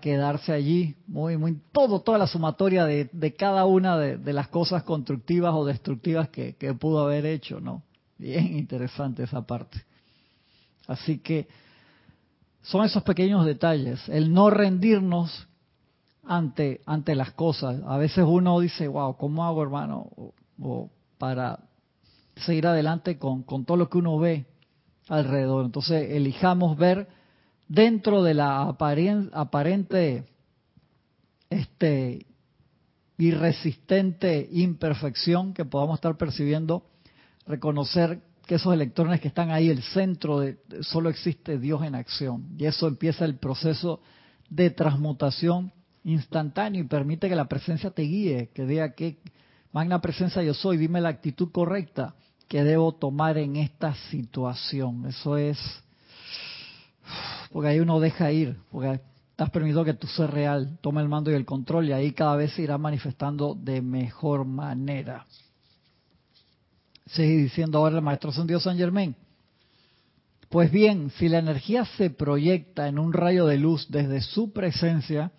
[0.00, 0.96] quedarse allí.
[1.06, 5.66] Muy, muy, todo, toda la sumatoria de, de cada una de, las cosas constructivas o
[5.66, 7.82] destructivas que, que, pudo haber hecho, ¿no?
[8.18, 9.84] Bien interesante esa parte.
[10.86, 11.48] Así que
[12.66, 15.46] son esos pequeños detalles, el no rendirnos
[16.24, 17.80] ante, ante las cosas.
[17.86, 20.10] A veces uno dice, wow, ¿cómo hago, hermano?
[20.60, 21.60] O, para
[22.34, 24.46] seguir adelante con, con todo lo que uno ve
[25.08, 25.64] alrededor.
[25.64, 27.08] Entonces, elijamos ver
[27.68, 30.24] dentro de la aparente
[31.48, 32.26] este
[33.16, 36.82] irresistente imperfección que podamos estar percibiendo,
[37.46, 42.46] reconocer que esos electrones que están ahí, el centro de, solo existe Dios en acción.
[42.56, 44.00] Y eso empieza el proceso
[44.48, 45.72] de transmutación
[46.04, 49.18] instantáneo y permite que la presencia te guíe, que diga que
[49.72, 52.14] magna presencia yo soy, dime la actitud correcta
[52.46, 55.06] que debo tomar en esta situación.
[55.06, 55.58] Eso es,
[57.52, 61.32] porque ahí uno deja ir, porque estás permitido que tu ser real tome el mando
[61.32, 65.26] y el control y ahí cada vez se irá manifestando de mejor manera.
[67.06, 69.14] Sigue diciendo ahora el maestro Dios San Germain.
[70.48, 75.32] Pues bien, si la energía se proyecta en un rayo de luz desde su presencia,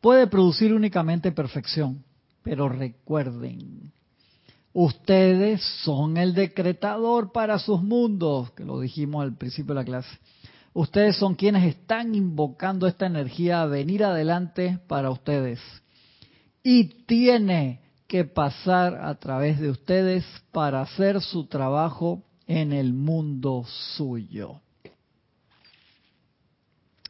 [0.00, 2.04] puede producir únicamente perfección.
[2.42, 3.92] Pero recuerden,
[4.72, 10.18] Ustedes son el decretador para sus mundos, que lo dijimos al principio de la clase.
[10.72, 15.58] Ustedes son quienes están invocando esta energía a venir adelante para ustedes.
[16.62, 23.64] Y tiene que pasar a través de ustedes para hacer su trabajo en el mundo
[23.96, 24.60] suyo.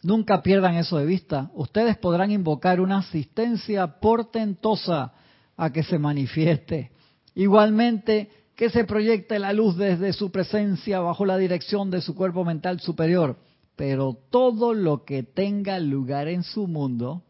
[0.02, 1.50] Nunca pierdan eso de vista.
[1.54, 5.14] Ustedes podrán invocar una asistencia portentosa
[5.56, 6.90] a que se manifieste.
[7.34, 12.44] Igualmente, que se proyecte la luz desde su presencia bajo la dirección de su cuerpo
[12.44, 13.38] mental superior.
[13.74, 17.22] Pero todo lo que tenga lugar en su mundo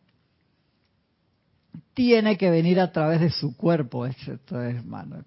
[1.94, 4.06] tiene que venir a través de su cuerpo.
[4.06, 5.24] Esto es, mano.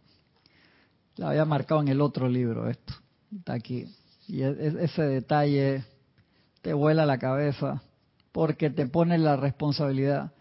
[1.18, 2.94] Lo había marcado en el otro libro esto.
[3.36, 3.86] Está aquí.
[4.28, 5.84] Y e, e, ese detalle
[6.62, 7.84] te vuela la cabeza
[8.32, 10.32] porque te pone la responsabilidad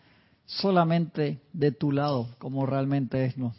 [0.47, 3.55] solamente de tu lado, como realmente es, ¿no?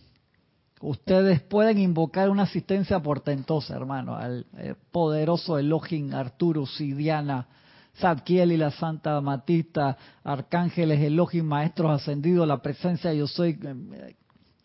[0.81, 7.47] Ustedes pueden invocar una asistencia portentosa, hermano, al eh, poderoso Elohim, Arturus y Diana,
[7.97, 14.15] Zadkiel y la Santa Matista, arcángeles, Elohim, maestros ascendidos, la presencia yo soy eh,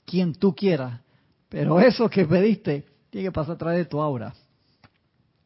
[0.04, 1.00] quien tú quieras.
[1.48, 4.34] Pero eso que pediste tiene que pasar a través de tu aura.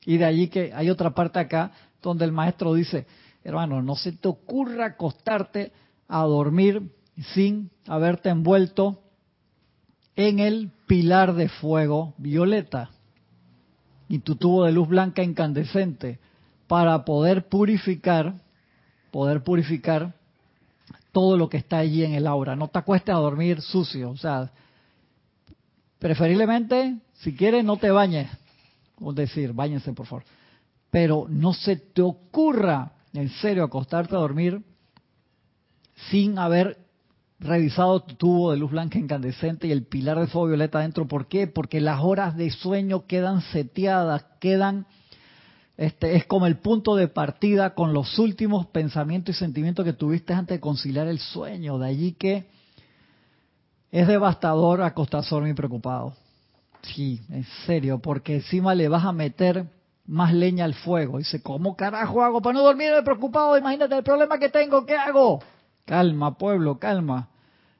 [0.04, 3.06] Y de allí que hay otra parte acá donde el maestro dice,
[3.44, 5.72] hermano, no se te ocurra acostarte
[6.08, 6.90] a dormir
[7.34, 9.00] sin haberte envuelto
[10.16, 12.90] en el pilar de fuego violeta
[14.08, 16.18] y tu tubo de luz blanca incandescente
[16.72, 18.32] para poder purificar,
[19.10, 20.14] poder purificar
[21.12, 22.56] todo lo que está allí en el aura.
[22.56, 24.50] No te acuestes a dormir sucio, o sea,
[25.98, 28.30] preferiblemente, si quieres, no te bañes.
[29.06, 30.24] Es decir, bañense por favor.
[30.90, 34.62] Pero no se te ocurra, en serio, acostarte a dormir
[36.10, 36.78] sin haber
[37.38, 41.06] revisado tu tubo de luz blanca incandescente y el pilar de fuego violeta adentro.
[41.06, 41.46] ¿Por qué?
[41.46, 44.86] Porque las horas de sueño quedan seteadas, quedan
[45.82, 50.32] este, es como el punto de partida con los últimos pensamientos y sentimientos que tuviste
[50.32, 51.76] antes de conciliar el sueño.
[51.76, 52.46] De allí que
[53.90, 56.14] es devastador acostarse a dormir preocupado.
[56.82, 59.66] Sí, en serio, porque encima le vas a meter
[60.06, 61.18] más leña al fuego.
[61.18, 63.58] Dice, ¿cómo carajo hago para no dormirme preocupado?
[63.58, 65.42] Imagínate el problema que tengo, ¿qué hago?
[65.84, 67.28] Calma, pueblo, calma.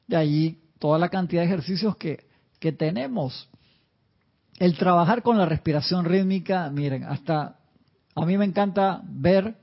[0.08, 2.26] De allí toda la cantidad de ejercicios que,
[2.58, 3.48] que tenemos.
[4.58, 7.61] El trabajar con la respiración rítmica, miren, hasta
[8.14, 9.56] a mí me encanta ver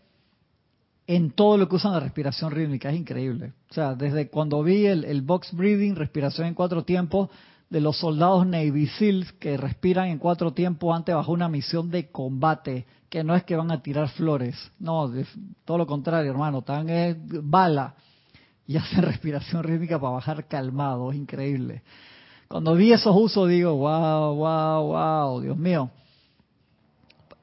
[1.07, 3.53] en todo lo que usan la respiración rítmica, es increíble.
[3.71, 7.29] O sea, desde cuando vi el, box breathing, respiración en cuatro tiempos,
[7.69, 12.09] de los soldados Navy SEALs que respiran en cuatro tiempos antes bajo una misión de
[12.11, 15.11] combate, que no es que van a tirar flores, no,
[15.65, 17.95] todo lo contrario, hermano, están es bala
[18.67, 21.83] y hacen respiración rítmica para bajar calmado, es increíble.
[22.47, 25.91] Cuando vi esos usos digo, wow, wow, wow, Dios mío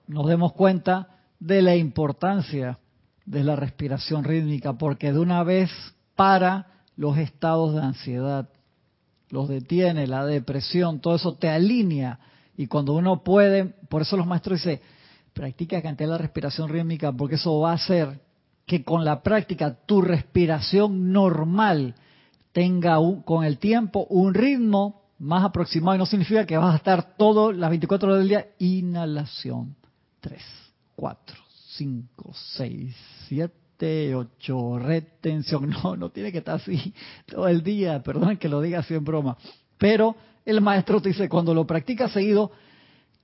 [0.07, 2.79] nos demos cuenta de la importancia
[3.25, 5.71] de la respiración rítmica, porque de una vez
[6.15, 8.49] para los estados de ansiedad,
[9.31, 12.21] los detiene, la depresión, todo eso te alinea.
[12.57, 14.81] Y cuando uno puede, por eso los maestros dicen,
[15.33, 18.21] practica cantidad la respiración rítmica, porque eso va a hacer
[18.65, 21.95] que con la práctica tu respiración normal
[22.53, 27.17] tenga con el tiempo un ritmo más aproximado y no significa que vas a estar
[27.17, 29.77] todo las 24 horas del día inhalación,
[30.27, 30.43] 3,
[30.97, 31.37] 4,
[31.77, 32.97] 5, 6,
[33.29, 35.71] 7, 8, retención.
[35.85, 36.93] No, no tiene que estar así
[37.27, 39.37] todo el día, perdón que lo diga así en broma.
[39.79, 42.51] Pero el maestro te dice, cuando lo practicas seguido,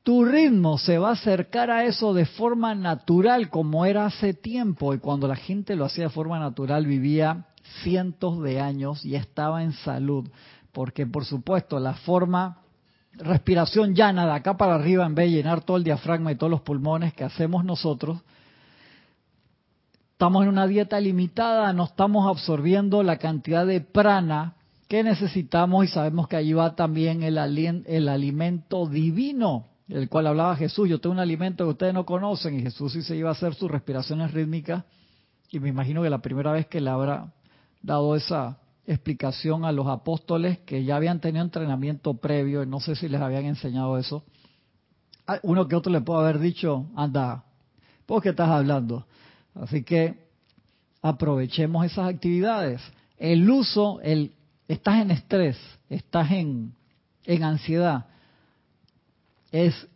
[0.05, 4.94] tu ritmo se va a acercar a eso de forma natural como era hace tiempo
[4.94, 7.46] y cuando la gente lo hacía de forma natural vivía
[7.82, 10.28] cientos de años y estaba en salud,
[10.72, 12.61] porque por supuesto la forma
[13.14, 16.50] respiración llana de acá para arriba en vez de llenar todo el diafragma y todos
[16.50, 18.20] los pulmones que hacemos nosotros,
[20.12, 24.54] estamos en una dieta limitada, no estamos absorbiendo la cantidad de prana
[24.88, 30.88] que necesitamos y sabemos que allí va también el, alimento divino, el cual hablaba Jesús.
[30.88, 33.54] Yo tengo un alimento que ustedes no conocen y Jesús sí se iba a hacer
[33.54, 34.84] sus respiraciones rítmicas
[35.50, 37.32] y me imagino que la primera vez que le habrá
[37.82, 43.08] dado esa explicación a los apóstoles que ya habían tenido entrenamiento previo, no sé si
[43.08, 44.24] les habían enseñado eso.
[45.42, 47.44] Uno que otro le puede haber dicho, anda,
[48.06, 49.06] ¿por qué estás hablando?
[49.54, 50.26] Así que
[51.00, 52.80] aprovechemos esas actividades.
[53.18, 54.32] El uso, el
[54.66, 55.58] estás en estrés,
[55.88, 56.74] estás en,
[57.24, 58.06] en ansiedad,
[59.50, 59.86] es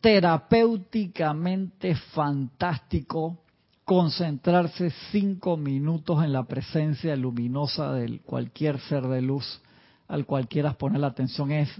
[0.00, 3.42] terapéuticamente fantástico
[3.86, 9.62] concentrarse cinco minutos en la presencia luminosa de cualquier ser de luz
[10.08, 11.70] al cual quieras poner la atención es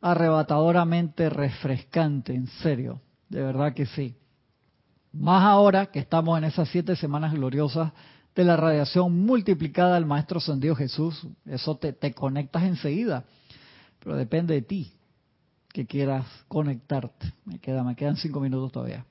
[0.00, 4.16] arrebatadoramente refrescante, en serio, de verdad que sí.
[5.12, 7.92] Más ahora que estamos en esas siete semanas gloriosas
[8.34, 13.24] de la radiación multiplicada al Maestro Ascendido Jesús, eso te, te conectas enseguida,
[13.98, 14.94] pero depende de ti
[15.74, 17.34] que quieras conectarte.
[17.44, 19.04] Me, queda, me quedan cinco minutos todavía.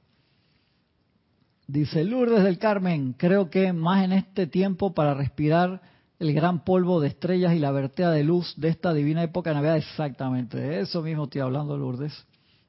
[1.68, 5.82] Dice Lourdes del Carmen, creo que más en este tiempo para respirar
[6.20, 9.55] el gran polvo de estrellas y la vertea de luz de esta divina época de
[9.55, 9.78] Navidad.
[9.78, 12.14] Exactamente, eso mismo estoy hablando, Lourdes.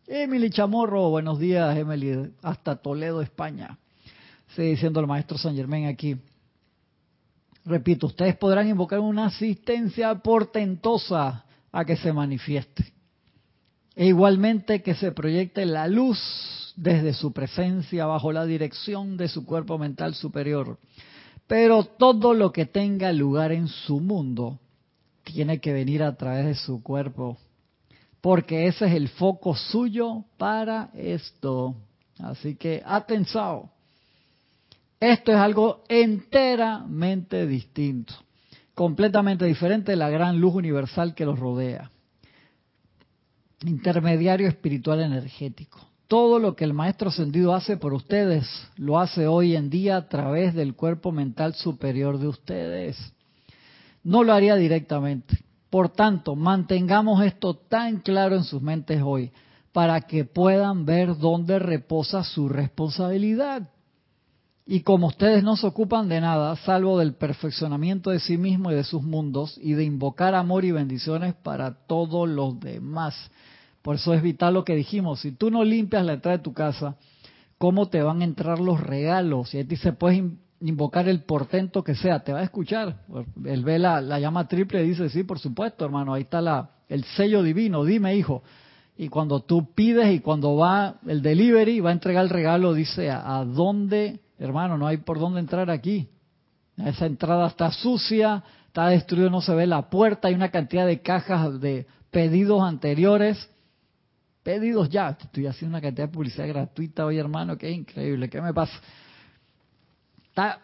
[0.06, 3.78] Emily Chamorro, buenos días, Emily, hasta Toledo, España.
[4.54, 6.16] Sigue diciendo el maestro San Germán aquí.
[7.64, 12.93] Repito, ustedes podrán invocar una asistencia portentosa a que se manifieste.
[13.96, 16.18] E igualmente que se proyecte la luz
[16.76, 20.78] desde su presencia bajo la dirección de su cuerpo mental superior.
[21.46, 24.58] Pero todo lo que tenga lugar en su mundo
[25.22, 27.38] tiene que venir a través de su cuerpo,
[28.20, 31.76] porque ese es el foco suyo para esto.
[32.18, 33.70] Así que atención.
[35.00, 38.14] Esto es algo enteramente distinto,
[38.74, 41.90] completamente diferente de la gran luz universal que los rodea.
[43.62, 45.80] Intermediario espiritual energético.
[46.08, 48.46] Todo lo que el Maestro Ascendido hace por ustedes,
[48.76, 53.14] lo hace hoy en día a través del cuerpo mental superior de ustedes.
[54.02, 55.38] No lo haría directamente.
[55.70, 59.32] Por tanto, mantengamos esto tan claro en sus mentes hoy,
[59.72, 63.70] para que puedan ver dónde reposa su responsabilidad.
[64.66, 68.76] Y como ustedes no se ocupan de nada, salvo del perfeccionamiento de sí mismos y
[68.76, 73.14] de sus mundos, y de invocar amor y bendiciones para todos los demás,
[73.82, 75.20] por eso es vital lo que dijimos.
[75.20, 76.96] Si tú no limpias la entrada de tu casa,
[77.58, 79.52] ¿cómo te van a entrar los regalos?
[79.52, 80.22] Y ahí dice, puedes
[80.62, 83.02] invocar el portento que sea, te va a escuchar.
[83.44, 87.04] Él ve la, llama triple y dice, sí, por supuesto, hermano, ahí está la, el
[87.04, 88.42] sello divino, dime, hijo.
[88.96, 93.10] Y cuando tú pides y cuando va el delivery, va a entregar el regalo, dice,
[93.10, 94.78] ¿a, a dónde, hermano?
[94.78, 96.08] No hay por dónde entrar aquí.
[96.76, 101.00] Esa entrada está sucia, está destruida, no se ve la puerta, hay una cantidad de
[101.00, 103.48] cajas de pedidos anteriores
[104.44, 105.16] pedidos ya.
[105.20, 108.28] Estoy haciendo una cantidad de publicidad gratuita hoy, hermano, qué increíble.
[108.28, 108.74] ¿Qué me pasa?
[110.28, 110.60] Está,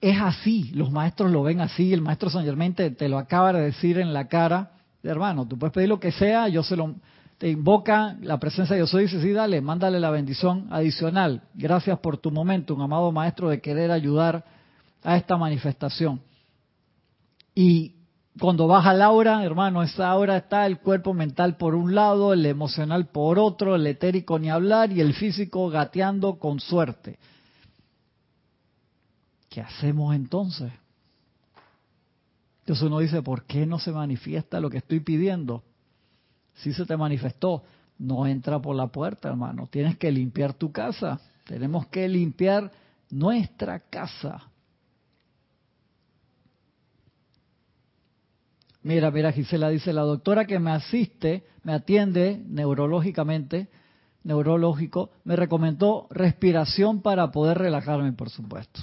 [0.00, 3.62] es así, los maestros lo ven así, el maestro San Germain te, lo acaba de
[3.62, 4.72] decir en la cara.
[5.02, 6.94] Hermano, tú puedes pedir lo que sea, yo se lo...
[7.42, 11.42] Te invoca la presencia de Dios, dice, sí, dale, mándale la bendición adicional.
[11.54, 14.44] Gracias por tu momento, un amado maestro, de querer ayudar
[15.02, 16.20] a esta manifestación.
[17.52, 17.96] Y
[18.38, 22.46] cuando baja la aura, hermano, esa aura está el cuerpo mental por un lado, el
[22.46, 27.18] emocional por otro, el etérico ni hablar y el físico gateando con suerte.
[29.48, 30.72] ¿Qué hacemos entonces?
[32.60, 35.64] Entonces uno dice, ¿por qué no se manifiesta lo que estoy pidiendo?
[36.54, 37.62] Si se te manifestó,
[37.98, 39.68] no entra por la puerta, hermano.
[39.70, 41.20] Tienes que limpiar tu casa.
[41.44, 42.70] Tenemos que limpiar
[43.10, 44.48] nuestra casa.
[48.82, 53.68] Mira, mira, Gisela dice, la doctora que me asiste, me atiende neurológicamente,
[54.24, 58.80] neurológico, me recomendó respiración para poder relajarme, por supuesto.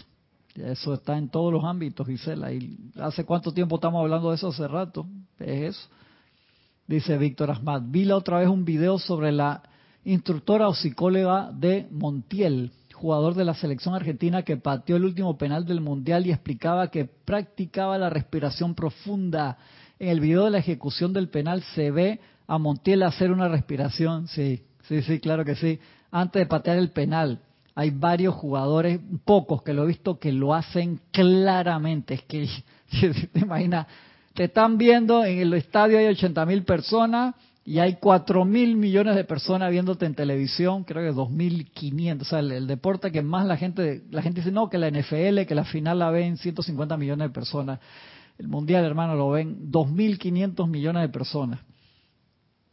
[0.55, 2.51] Eso está en todos los ámbitos, Gisela.
[2.51, 4.47] ¿Y hace cuánto tiempo estamos hablando de eso?
[4.47, 5.05] Hace rato.
[5.37, 5.89] Es eso.
[6.89, 7.83] Dice Víctor Asmat.
[7.85, 9.61] Vi la otra vez un video sobre la
[10.05, 15.65] instructora o psicóloga de Montiel, jugador de la selección argentina que pateó el último penal
[15.65, 19.59] del Mundial y explicaba que practicaba la respiración profunda
[19.99, 24.27] en el video de la ejecución del penal se ve a Montiel hacer una respiración,
[24.27, 25.79] sí, sí, sí, claro que sí,
[26.09, 27.39] antes de patear el penal.
[27.75, 32.15] Hay varios jugadores, pocos que lo he visto, que lo hacen claramente.
[32.15, 32.49] Es que,
[33.31, 33.85] te imaginas,
[34.33, 37.35] te están viendo en el estadio hay 80 mil personas
[37.69, 42.39] y hay 4 mil millones de personas viéndote en televisión, creo que 2.500, o sea,
[42.39, 45.65] el, deporte que más la gente, la gente dice, no, que la NFL, que la
[45.65, 47.79] final la ven 150 millones de personas.
[48.39, 51.59] El mundial, hermano, lo ven 2.500 millones de personas.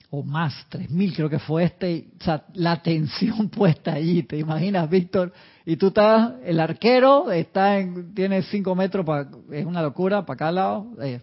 [0.09, 2.07] O más, 3.000 creo que fue este.
[2.21, 4.23] O sea, la tensión puesta allí.
[4.23, 5.33] ¿Te imaginas, Víctor?
[5.67, 10.37] Y tú estás, el arquero está en, tiene 5 metros, para, es una locura, para
[10.39, 10.87] cada lado.
[11.03, 11.21] Eh.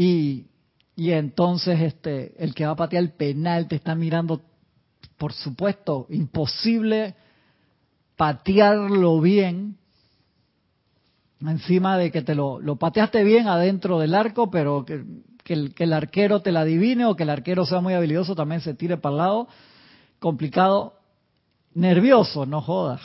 [0.00, 0.46] Y,
[0.94, 4.42] y entonces este el que va a patear el penal te está mirando,
[5.16, 7.16] por supuesto, imposible
[8.16, 9.76] patearlo bien
[11.40, 15.02] encima de que te lo, lo pateaste bien adentro del arco, pero que,
[15.52, 18.60] el, que el arquero te la adivine o que el arquero sea muy habilidoso también
[18.60, 19.48] se tire para el lado.
[20.20, 20.94] Complicado,
[21.74, 23.00] nervioso, no jodas.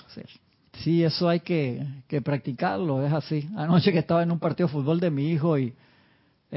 [0.84, 3.50] Sí, eso hay que, que practicarlo, es así.
[3.58, 5.74] Anoche que estaba en un partido de fútbol de mi hijo y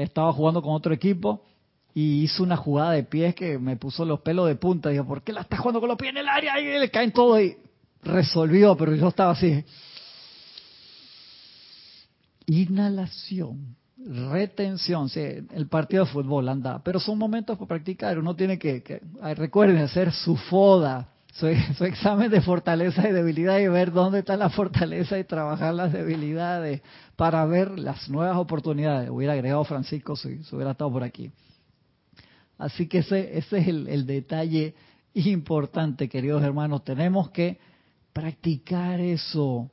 [0.03, 1.43] estaba jugando con otro equipo
[1.93, 4.89] y hizo una jugada de pies que me puso los pelos de punta.
[4.89, 6.59] Digo, ¿por qué la estás jugando con los pies en el área?
[6.59, 7.57] Y le caen todo y
[8.03, 9.63] resolvió, pero yo estaba así
[12.47, 18.57] inhalación, retención, sí, el partido de fútbol anda, pero son momentos para practicar, uno tiene
[18.57, 19.01] que, que
[19.35, 21.09] recuerden hacer su foda,
[21.77, 25.93] su, examen de fortaleza y debilidad y ver dónde está la fortaleza y trabajar las
[25.93, 26.81] debilidades
[27.15, 29.09] para ver las nuevas oportunidades.
[29.11, 31.31] Hubiera agregado Francisco si, hubiera estado por aquí.
[32.57, 34.73] Así que ese, ese es el, el detalle
[35.13, 36.83] importante, queridos hermanos.
[36.83, 37.59] Tenemos que
[38.13, 39.69] practicar eso.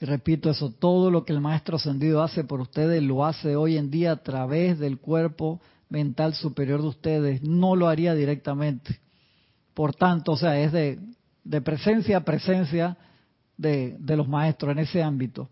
[0.00, 3.76] Y repito eso, todo lo que el Maestro Ascendido hace por ustedes lo hace hoy
[3.76, 8.98] en día a través del cuerpo mental superior de ustedes, no lo haría directamente.
[9.74, 12.96] Por tanto, o sea, es de, presencia a presencia
[13.56, 15.48] de, los maestros en ese ámbito.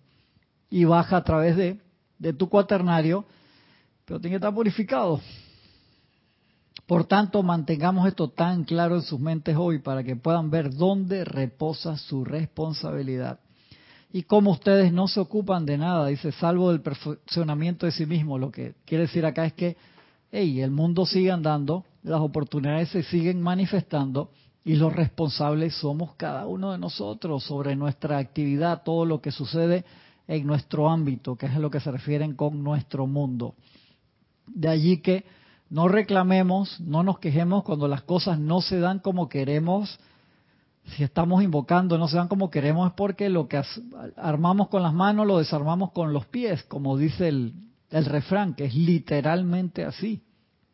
[0.68, 1.80] Y baja a través de,
[2.18, 3.24] de tu cuaternario,
[4.04, 5.20] pero tiene que estar purificado.
[6.86, 11.24] Por tanto, mantengamos esto tan claro en sus mentes hoy para que puedan ver dónde
[11.24, 13.40] reposa su responsabilidad.
[14.12, 18.38] Y cómo ustedes no se ocupan de nada, dice, salvo del perfeccionamiento de sí mismo.
[18.38, 19.76] Lo que quiere decir acá es que
[20.32, 24.30] hey, el mundo sigue andando, las oportunidades se siguen manifestando
[24.64, 29.84] y los responsables somos cada uno de nosotros sobre nuestra actividad, todo lo que sucede
[30.28, 33.54] en nuestro ámbito, que es lo que se refieren con nuestro mundo.
[34.46, 35.24] De allí que
[35.70, 39.98] no reclamemos, no nos quejemos cuando las cosas no se dan como queremos.
[40.96, 43.62] Si estamos invocando no se dan como queremos es porque lo que
[44.16, 47.54] armamos con las manos lo desarmamos con los pies, como dice el,
[47.90, 50.22] el refrán, que es literalmente así.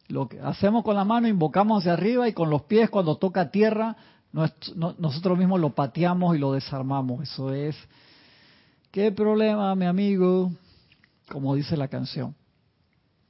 [0.09, 3.51] Lo que hacemos con la mano, invocamos hacia arriba y con los pies cuando toca
[3.51, 3.97] tierra,
[4.33, 7.23] nosotros mismos lo pateamos y lo desarmamos.
[7.23, 7.77] Eso es,
[8.91, 10.53] ¿qué problema, mi amigo?
[11.29, 12.35] Como dice la canción.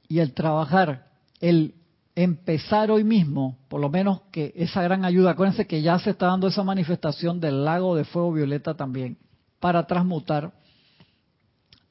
[0.07, 1.07] Y el trabajar,
[1.39, 1.73] el
[2.15, 6.27] empezar hoy mismo, por lo menos que esa gran ayuda, acuérdense que ya se está
[6.27, 9.17] dando esa manifestación del lago de fuego violeta también,
[9.59, 10.53] para transmutar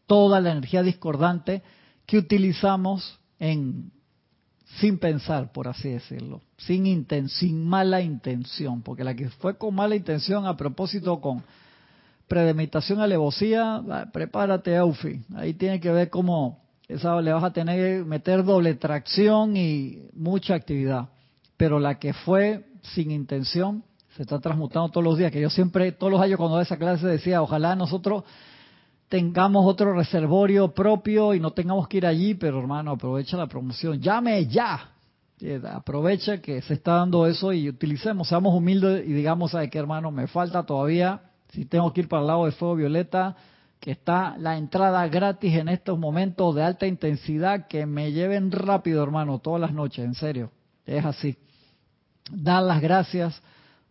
[0.07, 1.62] toda la energía discordante
[2.07, 3.91] que utilizamos en
[4.80, 9.94] sin pensar, por así decirlo, sin, sin mala intención, porque la que fue con mala
[9.94, 11.42] intención a propósito con
[12.28, 15.22] predemitación, alevosía, prepárate, Aufi.
[15.36, 20.08] Ahí tiene que ver cómo esa le vas a tener que meter doble tracción y
[20.14, 21.08] mucha actividad.
[21.56, 23.84] Pero la que fue sin intención
[24.16, 26.78] se está transmutando todos los días, que yo siempre, todos los años cuando doy esa
[26.78, 28.24] clase decía, ojalá nosotros
[29.09, 34.00] tengamos otro reservorio propio y no tengamos que ir allí, pero hermano, aprovecha la promoción,
[34.00, 34.90] llame ya,
[35.72, 40.11] aprovecha que se está dando eso y utilicemos, seamos humildes y digamos, ¿sabe qué hermano?
[40.11, 43.36] Me falta todavía, si tengo que ir para el lado de fuego violeta,
[43.78, 49.02] que está la entrada gratis en estos momentos de alta intensidad, que me lleven rápido
[49.02, 50.50] hermano, todas las noches, en serio,
[50.84, 51.36] es así.
[52.32, 53.40] Dar las gracias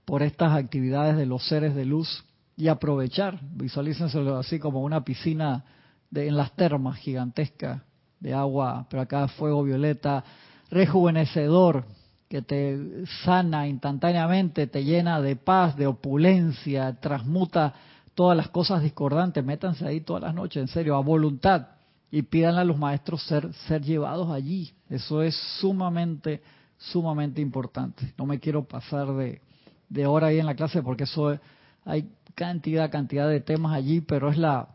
[0.04, 2.26] por estas actividades de los seres de luz
[2.58, 5.64] y aprovechar, visualícenselo así como una piscina
[6.10, 7.84] de, en las termas gigantesca
[8.20, 10.24] de agua, pero acá fuego violeta,
[10.70, 11.86] rejuvenecedor,
[12.30, 17.74] que te sana instantáneamente, te llena de paz, de opulencia, transmuta
[18.16, 21.68] todas las cosas discordantes, métanse ahí todas las noches, en serio, a voluntad,
[22.10, 24.74] y pidan a los maestros ser, ser llevados allí.
[24.90, 26.42] Eso es sumamente,
[26.78, 28.14] sumamente importante.
[28.18, 29.42] No me quiero pasar de,
[29.90, 31.38] de hora ahí en la clase porque eso
[31.84, 34.68] hay cantidad, cantidad de temas allí, pero es la,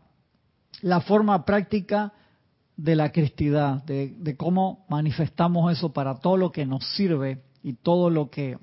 [1.05, 2.11] forma práctica
[2.75, 8.09] de la cristidad, de, cómo manifestamos eso para todo lo que nos sirve y todo
[8.09, 8.57] lo que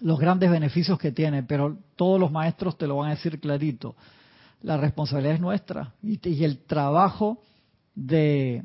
[0.00, 3.94] los grandes beneficios que tiene, pero todos los maestros te lo van a decir clarito.
[4.62, 7.42] La responsabilidad es nuestra y, el trabajo
[7.94, 8.64] de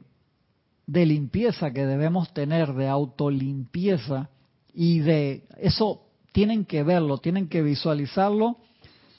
[0.88, 4.30] limpieza que debemos tener, de autolimpieza
[4.74, 8.58] y de eso tienen que verlo, tienen que visualizarlo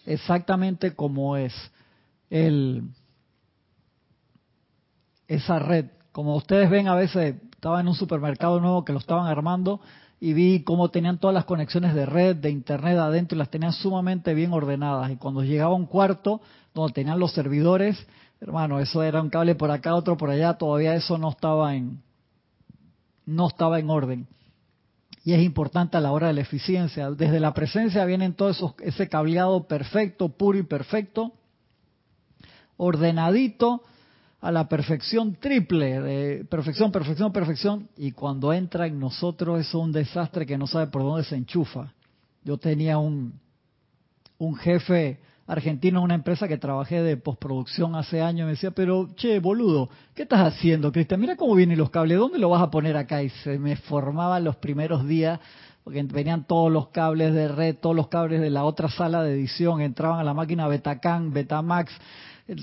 [0.06, 1.52] exactamente como es
[2.30, 2.82] el,
[5.28, 5.86] esa red.
[6.12, 9.80] Como ustedes ven, a veces estaba en un supermercado nuevo que lo estaban armando
[10.18, 13.72] y vi cómo tenían todas las conexiones de red, de internet adentro y las tenían
[13.72, 15.10] sumamente bien ordenadas.
[15.10, 16.40] Y cuando llegaba un cuarto
[16.74, 18.06] donde tenían los servidores,
[18.40, 22.00] hermano, eso era un cable por acá, otro por allá, todavía eso no estaba en,
[23.26, 24.26] no estaba en orden
[25.26, 27.10] y es importante a la hora de la eficiencia.
[27.10, 31.32] Desde la presencia vienen todo eso, ese cableado perfecto, puro y perfecto,
[32.76, 33.82] ordenadito
[34.40, 39.90] a la perfección triple, de perfección, perfección, perfección, y cuando entra en nosotros es un
[39.90, 41.92] desastre que no sabe por dónde se enchufa.
[42.44, 43.40] Yo tenía un,
[44.38, 49.38] un jefe argentino una empresa que trabajé de postproducción hace años, me decía, pero che,
[49.38, 51.20] boludo, ¿qué estás haciendo, Cristian?
[51.20, 53.22] Mira cómo vienen los cables, ¿dónde lo vas a poner acá?
[53.22, 55.38] Y se me formaban los primeros días,
[55.84, 59.34] porque venían todos los cables de red, todos los cables de la otra sala de
[59.34, 61.92] edición, entraban a la máquina Betacam, Betamax,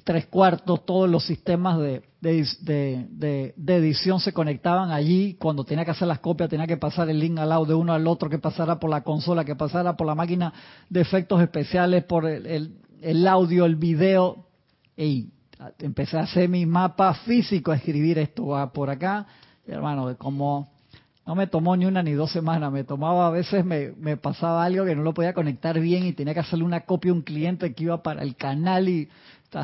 [0.03, 5.35] tres cuartos, todos los sistemas de, de, edición se conectaban allí.
[5.35, 7.93] Cuando tenía que hacer las copias, tenía que pasar el link al lado de uno
[7.93, 10.53] al otro, que pasara por la consola, que pasara por la máquina
[10.89, 14.45] de efectos especiales, por el, el, audio, el video.
[14.95, 15.29] Y
[15.79, 19.27] empecé a hacer mi mapa físico, a escribir esto va por acá.
[19.67, 20.73] hermano, de cómo
[21.25, 24.85] no me tomó ni una ni dos semanas, me tomaba a veces, me, pasaba algo
[24.85, 27.73] que no lo podía conectar bien y tenía que hacerle una copia a un cliente
[27.73, 29.09] que iba para el canal y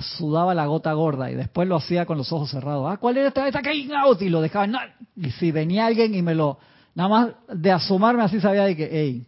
[0.02, 2.86] sudaba la gota gorda y después lo hacía con los ojos cerrados.
[2.90, 3.48] Ah, ¿cuál era esta?
[3.48, 3.62] Esta
[4.04, 4.68] out y lo dejaba.
[4.68, 4.80] No.
[5.16, 6.60] Y si venía alguien y me lo,
[6.96, 9.26] nada más de asomarme así sabía de que, hey,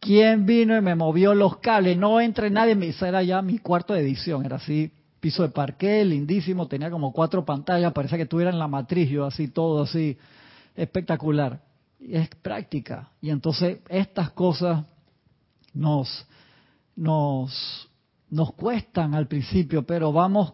[0.00, 1.96] ¿quién vino y me movió los cables?
[1.96, 6.04] No entre nadie, ese era ya mi cuarto de edición, era así, piso de parqué,
[6.04, 10.18] lindísimo, tenía como cuatro pantallas, parecía que estuviera en la matriz, yo así, todo así
[10.74, 11.60] espectacular.
[12.00, 13.10] Es práctica.
[13.20, 14.84] Y entonces estas cosas
[15.72, 16.26] nos,
[16.96, 17.88] nos,
[18.32, 20.52] nos cuestan al principio, pero vamos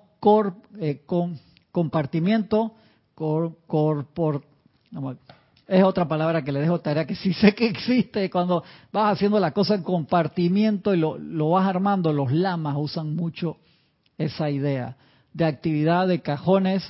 [0.81, 1.39] eh, con
[1.73, 2.75] compartimiento,
[3.15, 3.57] cor,
[5.67, 8.63] es otra palabra que le dejo tarea que sí sé que existe cuando
[8.93, 13.57] vas haciendo la cosa en compartimiento y lo, lo vas armando, los lamas usan mucho
[14.19, 14.97] esa idea
[15.33, 16.83] de actividad de cajones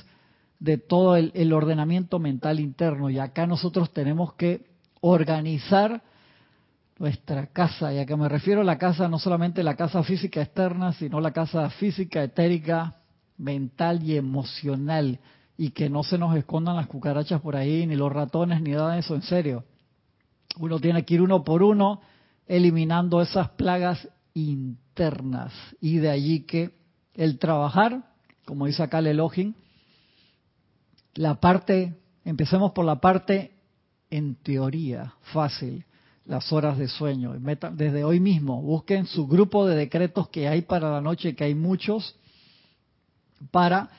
[0.59, 3.09] de todo el, ordenamiento mental interno.
[3.09, 4.65] Y acá nosotros tenemos que
[5.01, 6.01] organizar
[6.99, 7.91] nuestra casa.
[7.93, 11.19] Y a que me refiero a la casa, no solamente la casa física externa, sino
[11.19, 12.97] la casa física, etérica,
[13.37, 15.19] mental y emocional.
[15.57, 18.93] Y que no se nos escondan las cucarachas por ahí, ni los ratones, ni nada
[18.93, 19.63] de eso, en serio.
[20.57, 22.01] Uno tiene que ir uno por uno
[22.45, 25.53] eliminando esas plagas internas.
[25.81, 26.77] Y de allí que
[27.13, 28.03] el trabajar,
[28.45, 29.53] como dice acá el Elohim,
[31.15, 33.51] la parte, empecemos por la parte
[34.09, 35.85] en teoría fácil,
[36.29, 37.33] las horas de sueño.
[37.73, 41.55] Desde hoy mismo, busquen su grupo de decretos que hay para la noche, que hay
[41.55, 42.15] muchos,
[43.49, 43.89] para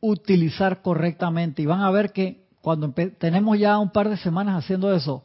[0.00, 1.62] utilizar correctamente.
[1.62, 5.22] Y van a ver que cuando tenemos ya un par de semanas haciendo eso,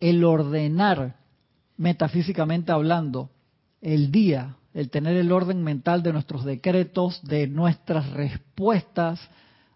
[0.00, 1.16] el ordenar,
[1.76, 3.28] metafísicamente hablando,
[3.82, 9.20] el día, el tener el orden mental de nuestros decretos, de nuestras respuestas,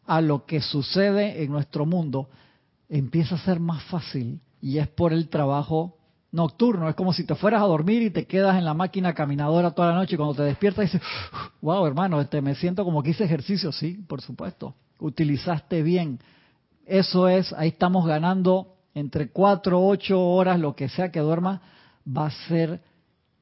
[0.07, 2.31] a lo que sucede en nuestro mundo,
[2.89, 5.99] empieza a ser más fácil y es por el trabajo
[6.35, 6.89] nocturno.
[6.89, 9.91] Es como si te fueras a dormir y te quedas en la máquina caminadora toda
[9.91, 11.01] la noche y cuando te despiertas dices,
[11.62, 13.72] wow hermano, este, me siento como que hice ejercicio.
[13.72, 14.74] Sí, por supuesto.
[14.99, 16.18] Utilizaste bien.
[16.87, 21.62] Eso es, ahí estamos ganando entre cuatro, ocho horas, lo que sea que duerma,
[22.07, 22.82] va a ser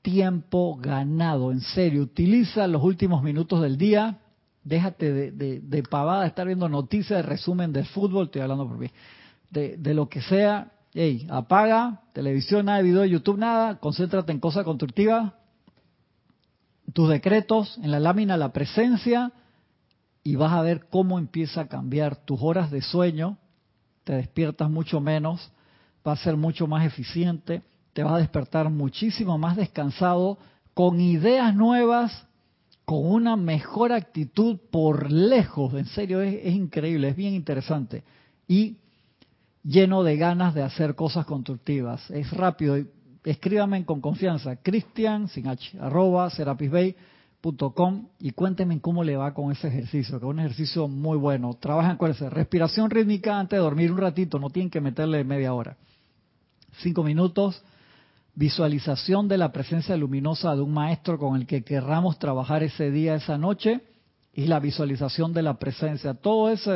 [0.00, 1.52] tiempo ganado.
[1.52, 4.18] En serio, utiliza los últimos minutos del día
[4.64, 8.88] Déjate de, de, pavada, estar viendo noticias, de resumen de fútbol, estoy hablando por mí,
[9.50, 10.70] de, de lo que sea.
[10.94, 15.32] Hey, apaga, televisión, nada, video, YouTube, nada, concéntrate en cosas constructivas,
[16.92, 19.32] tus decretos, en la lámina la presencia,
[20.22, 23.38] y vas a ver cómo empieza a cambiar tus horas de sueño,
[24.04, 25.50] te despiertas mucho menos,
[26.06, 27.62] va a ser mucho más eficiente,
[27.94, 30.36] te vas a despertar muchísimo más descansado,
[30.74, 32.26] con ideas nuevas
[32.84, 38.02] con una mejor actitud por lejos, en serio es, increíble, es bien interesante.
[38.46, 38.76] Y
[39.64, 42.10] lleno de ganas de hacer cosas constructivas.
[42.10, 42.76] Es rápido,
[43.24, 49.68] escríbame con confianza, cristian, sin h, arroba, serapisbay.com y cuéntenme cómo le va con ese
[49.68, 51.54] ejercicio, que es un ejercicio muy bueno.
[51.54, 55.76] Trabajan ese, respiración rítmica antes de dormir un ratito, no tienen que meterle media hora.
[56.78, 57.62] Cinco minutos,
[58.34, 63.14] visualización de la presencia luminosa de un maestro con el que querramos trabajar ese día,
[63.14, 63.82] esa noche,
[64.34, 66.14] y la visualización de la presencia.
[66.14, 66.72] Todo eso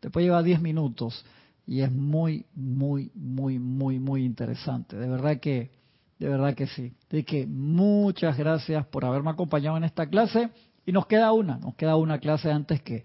[0.00, 1.24] te puede llevar 10 minutos
[1.66, 4.96] y es muy, muy, muy, muy, muy interesante.
[4.96, 5.70] De verdad que,
[6.18, 6.94] de verdad que sí.
[7.08, 10.50] Así que muchas gracias por haberme acompañado en esta clase
[10.86, 13.04] y nos queda una, nos queda una clase antes que,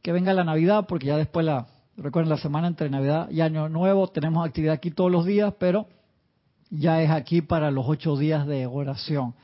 [0.00, 1.66] que venga la Navidad, porque ya después la,
[1.98, 5.86] recuerden la semana entre Navidad y Año Nuevo tenemos actividad aquí todos los días, pero
[6.70, 9.34] ya es aquí para los ocho días de oración.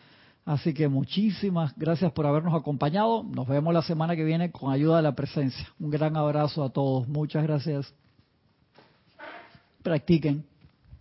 [0.46, 3.22] Así que muchísimas gracias por habernos acompañado.
[3.22, 5.66] Nos vemos la semana que viene con ayuda de la presencia.
[5.80, 7.08] Un gran abrazo a todos.
[7.08, 7.94] Muchas gracias.
[9.84, 10.44] Practiquen.